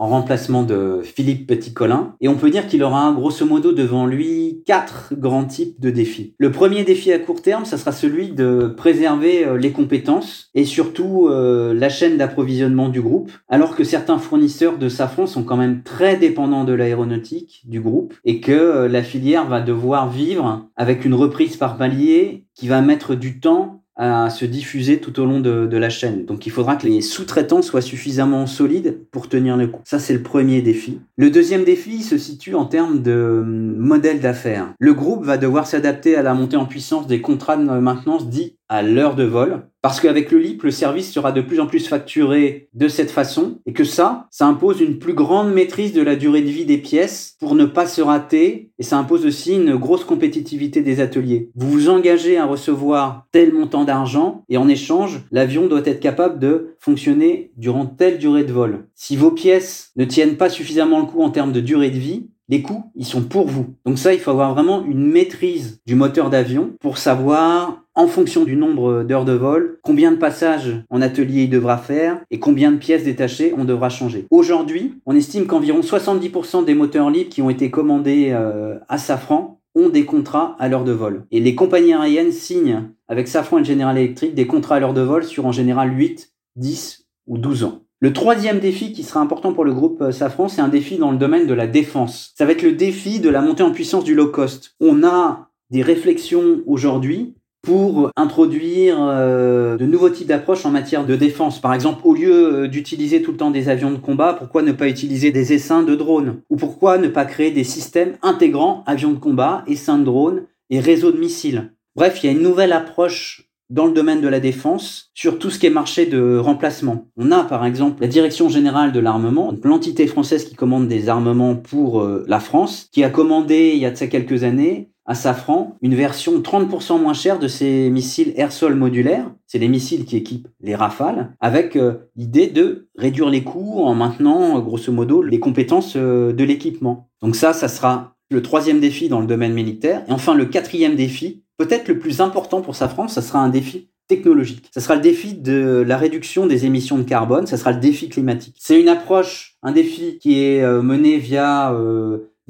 en 0.00 0.08
remplacement 0.08 0.62
de 0.62 1.02
Philippe 1.04 1.46
Petit-Colin. 1.46 2.14
Et 2.22 2.28
on 2.28 2.34
peut 2.34 2.48
dire 2.48 2.66
qu'il 2.66 2.82
aura 2.82 3.12
grosso 3.12 3.44
modo 3.44 3.72
devant 3.72 4.06
lui 4.06 4.62
quatre 4.64 5.12
grands 5.14 5.44
types 5.44 5.78
de 5.78 5.90
défis. 5.90 6.34
Le 6.38 6.50
premier 6.50 6.84
défi 6.84 7.12
à 7.12 7.18
court 7.18 7.42
terme, 7.42 7.66
ça 7.66 7.76
sera 7.76 7.92
celui 7.92 8.30
de 8.30 8.72
préserver 8.74 9.44
euh, 9.46 9.58
les 9.58 9.72
compétences 9.72 10.48
et 10.54 10.64
surtout 10.64 11.28
euh, 11.28 11.74
la 11.74 11.90
chaîne 11.90 12.16
d'approvisionnement 12.16 12.88
du 12.88 13.02
groupe, 13.02 13.30
alors 13.50 13.76
que 13.76 13.84
certains 13.84 14.16
fournisseurs 14.16 14.78
de 14.80 14.88
Safran 14.88 15.26
sont 15.26 15.44
quand 15.44 15.56
même 15.56 15.82
très 15.82 16.16
dépendants 16.16 16.64
de 16.64 16.72
l'aéronautique 16.72 17.62
du 17.66 17.80
groupe 17.80 18.14
et 18.24 18.40
que 18.40 18.50
euh, 18.50 18.88
la 18.88 19.04
filière 19.04 19.46
va 19.46 19.60
devoir 19.60 20.10
vivre 20.10 20.66
avec 20.76 21.04
une 21.04 21.14
reprise 21.14 21.56
par 21.56 21.76
palier 21.76 22.44
qui 22.54 22.66
va 22.66 22.80
mettre 22.80 23.14
du 23.14 23.38
temps 23.38 23.80
à 24.02 24.30
se 24.30 24.46
diffuser 24.46 24.98
tout 24.98 25.20
au 25.20 25.26
long 25.26 25.40
de, 25.40 25.76
la 25.76 25.90
chaîne. 25.90 26.24
Donc 26.24 26.46
il 26.46 26.50
faudra 26.50 26.76
que 26.76 26.86
les 26.86 27.02
sous-traitants 27.02 27.60
soient 27.60 27.82
suffisamment 27.82 28.46
solides 28.46 29.04
pour 29.10 29.28
tenir 29.28 29.58
le 29.58 29.66
coup. 29.66 29.82
Ça, 29.84 29.98
c'est 29.98 30.14
le 30.14 30.22
premier 30.22 30.62
défi. 30.62 31.00
Le 31.18 31.28
deuxième 31.28 31.64
défi 31.64 32.02
se 32.02 32.16
situe 32.16 32.54
en 32.54 32.64
termes 32.64 33.02
de 33.02 33.40
hum, 33.42 33.76
modèle 33.76 34.20
d'affaires. 34.20 34.72
Le 34.78 34.94
groupe 34.94 35.24
va 35.24 35.36
devoir 35.36 35.66
s'adapter 35.66 36.16
à 36.16 36.22
la 36.22 36.32
montée 36.32 36.56
en 36.56 36.64
puissance 36.64 37.06
des 37.06 37.20
contrats 37.20 37.58
de 37.58 37.64
maintenance 37.64 38.28
dits 38.30 38.56
à 38.70 38.82
l'heure 38.82 39.16
de 39.16 39.24
vol, 39.24 39.66
parce 39.82 40.00
qu'avec 40.00 40.30
le 40.30 40.38
LIP, 40.38 40.62
le 40.62 40.70
service 40.70 41.10
sera 41.10 41.32
de 41.32 41.40
plus 41.40 41.58
en 41.58 41.66
plus 41.66 41.88
facturé 41.88 42.68
de 42.72 42.86
cette 42.86 43.10
façon, 43.10 43.58
et 43.66 43.72
que 43.72 43.82
ça, 43.82 44.28
ça 44.30 44.46
impose 44.46 44.80
une 44.80 45.00
plus 45.00 45.12
grande 45.12 45.52
maîtrise 45.52 45.92
de 45.92 46.02
la 46.02 46.14
durée 46.14 46.42
de 46.42 46.50
vie 46.50 46.64
des 46.64 46.78
pièces 46.78 47.36
pour 47.40 47.56
ne 47.56 47.64
pas 47.64 47.86
se 47.86 48.00
rater, 48.00 48.70
et 48.78 48.84
ça 48.84 48.96
impose 48.96 49.26
aussi 49.26 49.56
une 49.56 49.74
grosse 49.74 50.04
compétitivité 50.04 50.82
des 50.82 51.00
ateliers. 51.00 51.50
Vous 51.56 51.68
vous 51.68 51.88
engagez 51.88 52.38
à 52.38 52.46
recevoir 52.46 53.26
tel 53.32 53.52
montant 53.52 53.84
d'argent, 53.84 54.44
et 54.48 54.56
en 54.56 54.68
échange, 54.68 55.22
l'avion 55.32 55.66
doit 55.66 55.84
être 55.84 56.00
capable 56.00 56.38
de 56.38 56.76
fonctionner 56.78 57.50
durant 57.56 57.86
telle 57.86 58.18
durée 58.18 58.44
de 58.44 58.52
vol. 58.52 58.86
Si 58.94 59.16
vos 59.16 59.32
pièces 59.32 59.90
ne 59.96 60.04
tiennent 60.04 60.36
pas 60.36 60.48
suffisamment 60.48 61.00
le 61.00 61.06
coup 61.06 61.22
en 61.22 61.30
termes 61.30 61.52
de 61.52 61.60
durée 61.60 61.90
de 61.90 61.98
vie, 61.98 62.28
les 62.50 62.62
coûts, 62.62 62.90
ils 62.96 63.06
sont 63.06 63.22
pour 63.22 63.46
vous. 63.46 63.76
Donc 63.86 63.96
ça, 63.96 64.12
il 64.12 64.18
faut 64.18 64.32
avoir 64.32 64.52
vraiment 64.54 64.84
une 64.84 65.06
maîtrise 65.06 65.80
du 65.86 65.94
moteur 65.94 66.30
d'avion 66.30 66.72
pour 66.80 66.98
savoir, 66.98 67.84
en 68.00 68.06
fonction 68.06 68.44
du 68.44 68.56
nombre 68.56 69.02
d'heures 69.02 69.26
de 69.26 69.34
vol, 69.34 69.78
combien 69.82 70.10
de 70.10 70.16
passages 70.16 70.82
en 70.88 71.02
atelier 71.02 71.42
il 71.42 71.50
devra 71.50 71.76
faire 71.76 72.18
et 72.30 72.38
combien 72.38 72.72
de 72.72 72.78
pièces 72.78 73.04
détachées 73.04 73.52
on 73.58 73.64
devra 73.66 73.90
changer. 73.90 74.26
Aujourd'hui, 74.30 74.94
on 75.04 75.14
estime 75.14 75.46
qu'environ 75.46 75.80
70% 75.80 76.64
des 76.64 76.72
moteurs 76.72 77.10
libres 77.10 77.28
qui 77.28 77.42
ont 77.42 77.50
été 77.50 77.70
commandés 77.70 78.30
euh, 78.32 78.78
à 78.88 78.96
Safran 78.96 79.60
ont 79.74 79.90
des 79.90 80.06
contrats 80.06 80.56
à 80.58 80.68
l'heure 80.68 80.84
de 80.84 80.92
vol. 80.92 81.26
Et 81.30 81.40
les 81.40 81.54
compagnies 81.54 81.92
aériennes 81.92 82.32
signent 82.32 82.84
avec 83.06 83.28
Safran 83.28 83.58
et 83.58 83.64
General 83.64 83.96
Electric 83.96 84.34
des 84.34 84.46
contrats 84.46 84.76
à 84.76 84.80
l'heure 84.80 84.94
de 84.94 85.02
vol 85.02 85.22
sur 85.22 85.44
en 85.44 85.52
général 85.52 85.94
8, 85.94 86.32
10 86.56 87.06
ou 87.26 87.36
12 87.36 87.64
ans. 87.64 87.82
Le 88.00 88.14
troisième 88.14 88.60
défi 88.60 88.94
qui 88.94 89.02
sera 89.02 89.20
important 89.20 89.52
pour 89.52 89.66
le 89.66 89.74
groupe 89.74 90.00
euh, 90.00 90.10
Safran, 90.10 90.48
c'est 90.48 90.62
un 90.62 90.68
défi 90.68 90.96
dans 90.96 91.10
le 91.10 91.18
domaine 91.18 91.46
de 91.46 91.52
la 91.52 91.66
défense. 91.66 92.32
Ça 92.34 92.46
va 92.46 92.52
être 92.52 92.62
le 92.62 92.72
défi 92.72 93.20
de 93.20 93.28
la 93.28 93.42
montée 93.42 93.62
en 93.62 93.72
puissance 93.72 94.04
du 94.04 94.14
low 94.14 94.28
cost. 94.28 94.74
On 94.80 95.04
a 95.04 95.50
des 95.68 95.82
réflexions 95.82 96.62
aujourd'hui 96.66 97.34
pour 97.62 98.10
introduire 98.16 98.96
euh, 99.00 99.76
de 99.76 99.84
nouveaux 99.84 100.10
types 100.10 100.26
d'approches 100.26 100.64
en 100.64 100.70
matière 100.70 101.04
de 101.04 101.16
défense. 101.16 101.60
Par 101.60 101.74
exemple, 101.74 102.00
au 102.04 102.14
lieu 102.14 102.64
euh, 102.64 102.68
d'utiliser 102.68 103.22
tout 103.22 103.32
le 103.32 103.36
temps 103.36 103.50
des 103.50 103.68
avions 103.68 103.90
de 103.90 103.98
combat, 103.98 104.32
pourquoi 104.32 104.62
ne 104.62 104.72
pas 104.72 104.88
utiliser 104.88 105.30
des 105.30 105.52
essaims 105.52 105.82
de 105.82 105.94
drones? 105.94 106.40
Ou 106.48 106.56
pourquoi 106.56 106.98
ne 106.98 107.08
pas 107.08 107.24
créer 107.24 107.50
des 107.50 107.64
systèmes 107.64 108.16
intégrant 108.22 108.82
avions 108.86 109.12
de 109.12 109.18
combat, 109.18 109.64
essaims 109.66 109.98
de 109.98 110.04
drones 110.04 110.42
et 110.70 110.80
réseaux 110.80 111.12
de 111.12 111.18
missiles? 111.18 111.72
Bref, 111.96 112.22
il 112.22 112.26
y 112.26 112.28
a 112.30 112.32
une 112.32 112.42
nouvelle 112.42 112.72
approche 112.72 113.50
dans 113.70 113.86
le 113.86 113.92
domaine 113.92 114.20
de 114.20 114.28
la 114.28 114.40
défense 114.40 115.10
sur 115.14 115.38
tout 115.38 115.48
ce 115.48 115.58
qui 115.58 115.66
est 115.66 115.70
marché 115.70 116.06
de 116.06 116.36
remplacement. 116.36 117.06
On 117.16 117.30
a 117.30 117.44
par 117.44 117.64
exemple 117.64 118.02
la 118.02 118.08
Direction 118.08 118.48
générale 118.48 118.90
de 118.92 119.00
l'armement, 119.00 119.54
l'entité 119.62 120.06
française 120.08 120.44
qui 120.44 120.56
commande 120.56 120.88
des 120.88 121.08
armements 121.08 121.54
pour 121.54 122.00
euh, 122.00 122.24
la 122.26 122.40
France, 122.40 122.88
qui 122.92 123.04
a 123.04 123.10
commandé 123.10 123.72
il 123.74 123.78
y 123.78 123.86
a 123.86 123.90
de 123.92 123.96
ça 123.96 124.08
quelques 124.08 124.42
années 124.42 124.89
à 125.06 125.14
Safran 125.14 125.76
une 125.82 125.94
version 125.94 126.40
30% 126.40 127.00
moins 127.00 127.14
chère 127.14 127.38
de 127.38 127.48
ces 127.48 127.90
missiles 127.90 128.32
air-sol 128.36 128.74
modulaires. 128.74 129.30
C'est 129.46 129.58
les 129.58 129.68
missiles 129.68 130.04
qui 130.04 130.16
équipent 130.16 130.48
les 130.60 130.74
Rafales, 130.74 131.34
avec 131.40 131.76
euh, 131.76 131.94
l'idée 132.16 132.46
de 132.46 132.88
réduire 132.96 133.30
les 133.30 133.42
coûts 133.42 133.82
en 133.82 133.94
maintenant, 133.94 134.60
grosso 134.60 134.92
modo, 134.92 135.22
les 135.22 135.40
compétences 135.40 135.94
euh, 135.96 136.32
de 136.32 136.44
l'équipement. 136.44 137.08
Donc 137.22 137.36
ça, 137.36 137.52
ça 137.52 137.68
sera 137.68 138.14
le 138.30 138.42
troisième 138.42 138.80
défi 138.80 139.08
dans 139.08 139.20
le 139.20 139.26
domaine 139.26 139.52
militaire. 139.52 140.04
Et 140.08 140.12
enfin, 140.12 140.34
le 140.34 140.44
quatrième 140.44 140.94
défi, 140.94 141.42
peut-être 141.56 141.88
le 141.88 141.98
plus 141.98 142.20
important 142.20 142.60
pour 142.60 142.76
Safran, 142.76 143.08
ça 143.08 143.22
sera 143.22 143.40
un 143.40 143.48
défi 143.48 143.90
technologique. 144.06 144.68
Ça 144.72 144.80
sera 144.80 144.96
le 144.96 145.00
défi 145.00 145.34
de 145.34 145.84
la 145.86 145.96
réduction 145.96 146.46
des 146.46 146.66
émissions 146.66 146.98
de 146.98 147.04
carbone, 147.04 147.46
ça 147.46 147.56
sera 147.56 147.72
le 147.72 147.80
défi 147.80 148.08
climatique. 148.08 148.56
C'est 148.58 148.80
une 148.80 148.88
approche, 148.88 149.56
un 149.62 149.72
défi 149.72 150.18
qui 150.18 150.42
est 150.42 150.62
euh, 150.62 150.82
mené 150.82 151.18
via 151.18 151.72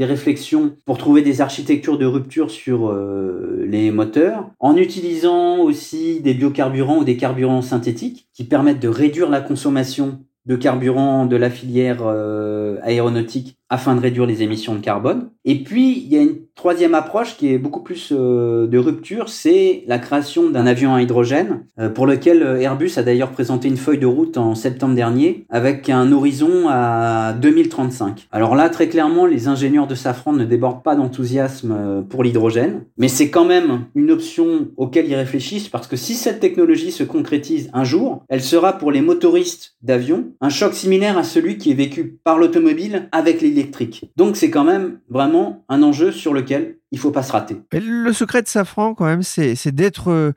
des 0.00 0.06
réflexions 0.06 0.74
pour 0.86 0.96
trouver 0.96 1.20
des 1.20 1.42
architectures 1.42 1.98
de 1.98 2.06
rupture 2.06 2.50
sur 2.50 2.88
euh, 2.88 3.66
les 3.68 3.90
moteurs, 3.90 4.50
en 4.58 4.74
utilisant 4.78 5.58
aussi 5.58 6.20
des 6.20 6.32
biocarburants 6.32 7.00
ou 7.00 7.04
des 7.04 7.18
carburants 7.18 7.60
synthétiques 7.60 8.26
qui 8.32 8.44
permettent 8.44 8.80
de 8.80 8.88
réduire 8.88 9.28
la 9.28 9.42
consommation 9.42 10.20
de 10.46 10.56
carburant 10.56 11.26
de 11.26 11.36
la 11.36 11.50
filière 11.50 11.98
euh, 12.00 12.78
aéronautique 12.82 13.59
afin 13.70 13.94
de 13.94 14.00
réduire 14.00 14.26
les 14.26 14.42
émissions 14.42 14.74
de 14.74 14.80
carbone. 14.80 15.30
Et 15.44 15.62
puis, 15.62 16.02
il 16.04 16.12
y 16.12 16.18
a 16.18 16.22
une 16.22 16.36
troisième 16.54 16.94
approche 16.94 17.38
qui 17.38 17.50
est 17.50 17.56
beaucoup 17.56 17.80
plus 17.80 18.12
euh, 18.12 18.66
de 18.66 18.76
rupture, 18.76 19.30
c'est 19.30 19.82
la 19.86 19.98
création 19.98 20.50
d'un 20.50 20.66
avion 20.66 20.94
à 20.94 21.00
hydrogène, 21.00 21.64
euh, 21.78 21.88
pour 21.88 22.06
lequel 22.06 22.42
euh, 22.42 22.60
Airbus 22.60 22.92
a 22.96 23.02
d'ailleurs 23.02 23.30
présenté 23.30 23.68
une 23.68 23.78
feuille 23.78 23.98
de 23.98 24.06
route 24.06 24.36
en 24.36 24.54
septembre 24.54 24.94
dernier, 24.94 25.46
avec 25.48 25.88
un 25.88 26.12
horizon 26.12 26.68
à 26.68 27.32
2035. 27.32 28.28
Alors 28.30 28.54
là, 28.56 28.68
très 28.68 28.88
clairement, 28.88 29.24
les 29.24 29.48
ingénieurs 29.48 29.86
de 29.86 29.94
Safran 29.94 30.34
ne 30.34 30.44
débordent 30.44 30.82
pas 30.82 30.96
d'enthousiasme 30.96 32.04
pour 32.10 32.22
l'hydrogène, 32.22 32.82
mais 32.98 33.08
c'est 33.08 33.30
quand 33.30 33.46
même 33.46 33.86
une 33.94 34.10
option 34.10 34.68
auquel 34.76 35.08
ils 35.08 35.14
réfléchissent, 35.14 35.70
parce 35.70 35.86
que 35.86 35.96
si 35.96 36.14
cette 36.14 36.40
technologie 36.40 36.92
se 36.92 37.04
concrétise 37.04 37.70
un 37.72 37.84
jour, 37.84 38.24
elle 38.28 38.42
sera 38.42 38.76
pour 38.76 38.92
les 38.92 39.00
motoristes 39.00 39.76
d'avions 39.80 40.26
un 40.42 40.50
choc 40.50 40.74
similaire 40.74 41.16
à 41.16 41.22
celui 41.22 41.56
qui 41.56 41.70
est 41.70 41.74
vécu 41.74 42.18
par 42.22 42.38
l'automobile 42.38 43.08
avec 43.12 43.40
les 43.40 43.59
donc 44.16 44.36
c'est 44.36 44.50
quand 44.50 44.64
même 44.64 44.98
vraiment 45.08 45.64
un 45.68 45.82
enjeu 45.82 46.12
sur 46.12 46.32
lequel 46.32 46.76
il 46.92 46.98
faut 46.98 47.10
pas 47.10 47.22
se 47.22 47.32
rater. 47.32 47.56
le 47.72 48.12
secret 48.12 48.42
de 48.42 48.48
Safran, 48.48 48.94
quand 48.94 49.04
même, 49.04 49.22
c'est 49.22 49.72
d'être 49.72 50.10
euh, 50.10 50.32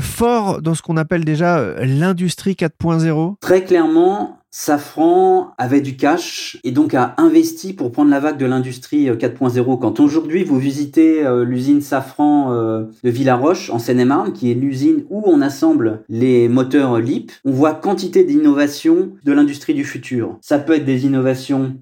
fort 0.00 0.62
dans 0.62 0.74
ce 0.74 0.82
qu'on 0.82 0.96
appelle 0.96 1.24
déjà 1.24 1.58
euh, 1.58 1.84
l'industrie 1.84 2.52
4.0. 2.52 3.34
Très 3.40 3.62
clairement, 3.62 4.38
Safran 4.50 5.52
avait 5.58 5.82
du 5.82 5.96
cash 5.96 6.58
et 6.64 6.70
donc 6.70 6.94
a 6.94 7.14
investi 7.18 7.74
pour 7.74 7.92
prendre 7.92 8.10
la 8.10 8.20
vague 8.20 8.38
de 8.38 8.46
l'industrie 8.46 9.10
4.0. 9.10 9.58
Euh, 9.58 9.76
Quand 9.76 10.00
aujourd'hui 10.00 10.44
vous 10.44 10.58
visitez 10.58 11.22
l'usine 11.44 11.82
Safran 11.82 12.50
de 12.52 13.10
Villaroche 13.10 13.68
en 13.68 13.78
Seine-et-Marne, 13.78 14.32
qui 14.32 14.50
est 14.50 14.54
l'usine 14.54 15.04
où 15.10 15.22
on 15.26 15.42
assemble 15.42 16.04
les 16.08 16.48
moteurs 16.48 16.98
LIP, 16.98 17.32
on 17.44 17.52
voit 17.52 17.74
quantité 17.74 18.24
d'innovations 18.24 19.12
de 19.22 19.32
l'industrie 19.32 19.74
du 19.74 19.84
futur. 19.84 20.38
Ça 20.40 20.58
peut 20.58 20.74
être 20.74 20.86
des 20.86 21.04
innovations 21.04 21.76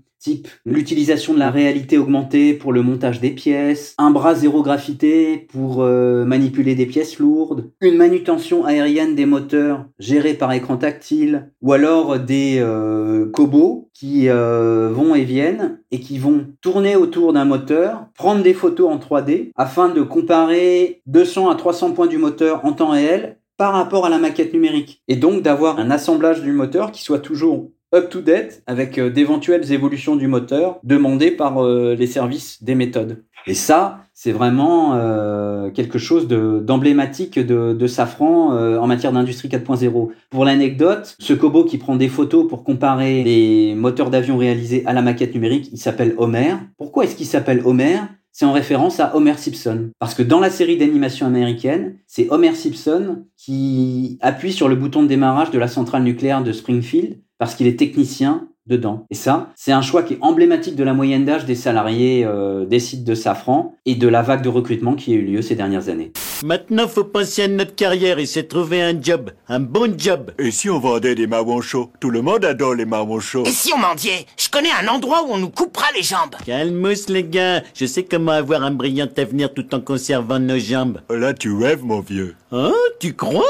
l'utilisation 0.64 1.34
de 1.34 1.38
la 1.38 1.50
réalité 1.50 1.98
augmentée 1.98 2.54
pour 2.54 2.72
le 2.72 2.82
montage 2.82 3.20
des 3.20 3.30
pièces, 3.30 3.94
un 3.98 4.10
bras 4.10 4.34
zéro 4.34 4.62
graphité 4.62 5.46
pour 5.52 5.82
euh, 5.82 6.24
manipuler 6.24 6.74
des 6.74 6.86
pièces 6.86 7.18
lourdes, 7.18 7.70
une 7.80 7.96
manutention 7.96 8.64
aérienne 8.64 9.14
des 9.14 9.26
moteurs 9.26 9.86
gérée 9.98 10.34
par 10.34 10.52
écran 10.52 10.76
tactile, 10.76 11.50
ou 11.62 11.72
alors 11.72 12.18
des 12.18 12.58
euh, 12.60 13.30
cobots 13.30 13.90
qui 13.94 14.28
euh, 14.28 14.90
vont 14.92 15.14
et 15.14 15.24
viennent 15.24 15.80
et 15.90 16.00
qui 16.00 16.18
vont 16.18 16.46
tourner 16.60 16.96
autour 16.96 17.32
d'un 17.32 17.44
moteur, 17.44 18.06
prendre 18.14 18.42
des 18.42 18.54
photos 18.54 18.90
en 18.90 18.98
3D 18.98 19.50
afin 19.56 19.88
de 19.88 20.02
comparer 20.02 21.02
200 21.06 21.48
à 21.48 21.54
300 21.54 21.92
points 21.92 22.06
du 22.06 22.18
moteur 22.18 22.64
en 22.64 22.72
temps 22.72 22.90
réel 22.90 23.38
par 23.56 23.72
rapport 23.72 24.04
à 24.04 24.10
la 24.10 24.18
maquette 24.18 24.52
numérique. 24.52 25.02
Et 25.08 25.16
donc 25.16 25.42
d'avoir 25.42 25.78
un 25.78 25.90
assemblage 25.90 26.42
du 26.42 26.52
moteur 26.52 26.92
qui 26.92 27.02
soit 27.02 27.20
toujours 27.20 27.70
up-to-date 27.94 28.62
avec 28.66 28.98
euh, 28.98 29.10
d'éventuelles 29.10 29.72
évolutions 29.72 30.16
du 30.16 30.26
moteur 30.26 30.78
demandées 30.82 31.30
par 31.30 31.64
euh, 31.64 31.94
les 31.94 32.06
services 32.06 32.62
des 32.62 32.74
méthodes. 32.74 33.24
Et 33.46 33.54
ça, 33.54 34.00
c'est 34.12 34.32
vraiment 34.32 34.94
euh, 34.94 35.70
quelque 35.70 35.98
chose 35.98 36.26
d'emblématique 36.26 37.38
de, 37.38 37.86
Safran 37.86 38.50
en 38.50 38.86
matière 38.88 39.12
d'industrie 39.12 39.48
4.0. 39.48 40.10
Pour 40.30 40.44
l'anecdote, 40.44 41.14
ce 41.20 41.32
Kobo 41.32 41.64
qui 41.64 41.78
prend 41.78 41.94
des 41.94 42.08
photos 42.08 42.48
pour 42.48 42.64
comparer 42.64 43.22
les 43.22 43.74
moteurs 43.76 44.10
d'avion 44.10 44.36
réalisés 44.36 44.82
à 44.86 44.92
la 44.92 45.02
maquette 45.02 45.32
numérique, 45.34 45.68
il 45.72 45.78
s'appelle 45.78 46.14
Homer. 46.18 46.54
Pourquoi 46.76 47.04
est-ce 47.04 47.14
qu'il 47.14 47.26
s'appelle 47.26 47.62
Homer? 47.64 47.98
C'est 48.38 48.44
en 48.44 48.52
référence 48.52 49.00
à 49.00 49.16
Homer 49.16 49.38
Simpson. 49.38 49.92
Parce 49.98 50.12
que 50.12 50.22
dans 50.22 50.40
la 50.40 50.50
série 50.50 50.76
d'animation 50.76 51.26
américaine, 51.26 51.96
c'est 52.06 52.28
Homer 52.28 52.54
Simpson 52.54 53.24
qui 53.34 54.18
appuie 54.20 54.52
sur 54.52 54.68
le 54.68 54.76
bouton 54.76 55.02
de 55.02 55.08
démarrage 55.08 55.50
de 55.50 55.58
la 55.58 55.68
centrale 55.68 56.02
nucléaire 56.02 56.44
de 56.44 56.52
Springfield 56.52 57.18
parce 57.38 57.54
qu'il 57.54 57.66
est 57.66 57.78
technicien 57.78 58.50
dedans. 58.66 59.06
Et 59.10 59.14
ça, 59.14 59.50
c'est 59.54 59.72
un 59.72 59.82
choix 59.82 60.02
qui 60.02 60.14
est 60.14 60.18
emblématique 60.20 60.76
de 60.76 60.84
la 60.84 60.94
moyenne 60.94 61.24
d'âge 61.24 61.44
des 61.44 61.54
salariés 61.54 62.24
euh, 62.24 62.64
des 62.64 62.80
sites 62.80 63.04
de 63.04 63.14
Safran 63.14 63.74
et 63.84 63.94
de 63.94 64.08
la 64.08 64.22
vague 64.22 64.42
de 64.42 64.48
recrutement 64.48 64.94
qui 64.94 65.12
a 65.12 65.16
eu 65.16 65.22
lieu 65.22 65.42
ces 65.42 65.54
dernières 65.54 65.88
années. 65.88 66.12
Maintenant, 66.44 66.86
faut 66.86 67.04
penser 67.04 67.44
à 67.44 67.48
notre 67.48 67.74
carrière 67.74 68.18
et 68.18 68.26
se 68.26 68.40
trouver 68.40 68.82
un 68.82 69.00
job, 69.00 69.30
un 69.48 69.60
bon 69.60 69.94
job. 69.98 70.32
Et 70.38 70.50
si 70.50 70.68
on 70.68 70.78
vendait 70.78 71.14
des 71.14 71.26
marrons 71.26 71.60
chauds? 71.62 71.90
Tout 72.00 72.10
le 72.10 72.20
monde 72.20 72.44
adore 72.44 72.74
les 72.74 72.84
marrons 72.84 73.20
chauds. 73.20 73.44
Et 73.44 73.50
si 73.50 73.72
on 73.72 73.78
mendiait 73.78 74.26
Je 74.36 74.48
connais 74.50 74.68
un 74.82 74.88
endroit 74.88 75.22
où 75.26 75.32
on 75.32 75.38
nous 75.38 75.48
coupera 75.50 75.86
les 75.96 76.02
jambes. 76.02 76.34
Calmos 76.44 77.08
les 77.08 77.24
gars, 77.24 77.62
je 77.74 77.86
sais 77.86 78.04
comment 78.04 78.32
avoir 78.32 78.62
un 78.62 78.70
brillant 78.70 79.08
avenir 79.16 79.52
tout 79.54 79.74
en 79.74 79.80
conservant 79.80 80.38
nos 80.38 80.58
jambes. 80.58 81.00
Là, 81.08 81.32
tu 81.32 81.52
rêves, 81.54 81.84
mon 81.84 82.00
vieux. 82.00 82.34
Hein 82.52 82.72
Tu 83.00 83.14
crois? 83.14 83.42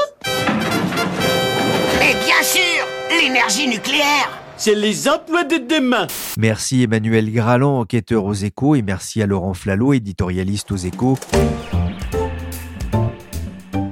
Mais 1.99 2.13
bien 2.13 2.43
sûr 2.43 2.61
L'énergie 3.21 3.67
nucléaire 3.67 4.46
c'est 4.57 4.75
les 4.75 5.07
emplois 5.07 5.43
de 5.43 5.57
demain. 5.57 6.07
Merci 6.37 6.83
Emmanuel 6.83 7.31
Graland, 7.31 7.79
enquêteur 7.79 8.25
aux 8.25 8.33
échos, 8.33 8.75
et 8.75 8.81
merci 8.81 9.21
à 9.21 9.25
Laurent 9.25 9.53
Flalot, 9.53 9.93
éditorialiste 9.93 10.71
aux 10.71 10.77
échos. 10.77 11.17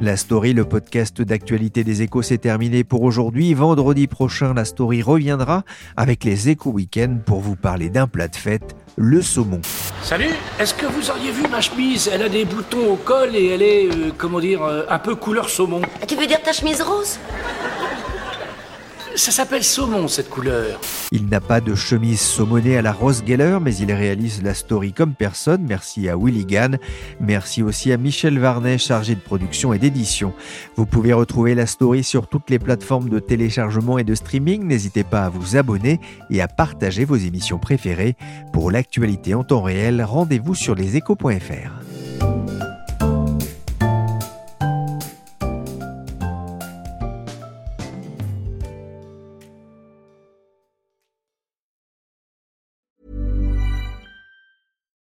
La 0.01 0.17
story, 0.17 0.53
le 0.53 0.65
podcast 0.65 1.21
d'actualité 1.21 1.83
des 1.83 2.03
échos, 2.03 2.21
s'est 2.21 2.37
terminé 2.37 2.83
pour 2.83 3.01
aujourd'hui. 3.01 3.53
Vendredi 3.55 4.05
prochain, 4.05 4.53
la 4.53 4.63
story 4.63 5.01
reviendra 5.01 5.63
avec 5.97 6.23
les 6.23 6.49
échos 6.49 6.69
week-end 6.69 7.17
pour 7.25 7.39
vous 7.39 7.55
parler 7.55 7.89
d'un 7.89 8.05
plat 8.05 8.27
de 8.27 8.35
fête, 8.35 8.75
le 8.97 9.21
saumon. 9.23 9.61
Salut, 10.03 10.29
est-ce 10.59 10.75
que 10.75 10.85
vous 10.85 11.09
auriez 11.09 11.31
vu 11.31 11.47
ma 11.49 11.59
chemise? 11.59 12.07
Elle 12.13 12.21
a 12.21 12.29
des 12.29 12.45
boutons 12.45 12.93
au 12.93 12.95
col 12.97 13.35
et 13.35 13.47
elle 13.47 13.63
est, 13.63 13.87
euh, 13.87 14.11
comment 14.15 14.39
dire, 14.39 14.61
euh, 14.61 14.83
un 14.89 14.99
peu 14.99 15.15
couleur 15.15 15.49
saumon. 15.49 15.81
Tu 16.07 16.15
veux 16.15 16.27
dire 16.27 16.41
ta 16.43 16.53
chemise 16.53 16.81
rose? 16.83 17.17
Ça 19.15 19.31
s'appelle 19.31 19.63
saumon, 19.63 20.07
cette 20.07 20.29
couleur. 20.29 20.79
Il 21.11 21.27
n'a 21.27 21.39
pas 21.39 21.61
de 21.61 21.75
chemise 21.75 22.19
saumonée 22.19 22.77
à 22.77 22.81
la 22.81 22.91
Rose 22.91 23.23
Geller, 23.25 23.59
mais 23.61 23.75
il 23.75 23.91
réalise 23.91 24.43
la 24.43 24.53
story 24.53 24.93
comme 24.93 25.13
personne. 25.13 25.65
Merci 25.67 26.09
à 26.09 26.17
Willy 26.17 26.45
Gann. 26.45 26.77
Merci 27.19 27.63
aussi 27.63 27.91
à 27.91 27.97
Michel 27.97 28.39
Varnet, 28.39 28.77
chargé 28.77 29.15
de 29.15 29.19
production 29.19 29.73
et 29.73 29.79
d'édition. 29.79 30.33
Vous 30.75 30.85
pouvez 30.85 31.13
retrouver 31.13 31.55
la 31.55 31.65
story 31.65 32.03
sur 32.03 32.27
toutes 32.27 32.49
les 32.49 32.59
plateformes 32.59 33.09
de 33.09 33.19
téléchargement 33.19 33.97
et 33.97 34.03
de 34.03 34.15
streaming. 34.15 34.65
N'hésitez 34.65 35.03
pas 35.03 35.23
à 35.25 35.29
vous 35.29 35.55
abonner 35.55 35.99
et 36.29 36.41
à 36.41 36.47
partager 36.47 37.05
vos 37.05 37.15
émissions 37.15 37.59
préférées. 37.59 38.15
Pour 38.51 38.71
l'actualité 38.71 39.33
en 39.33 39.43
temps 39.43 39.63
réel, 39.63 40.03
rendez-vous 40.03 40.55
sur 40.55 40.75
leséchos.fr. 40.75 41.84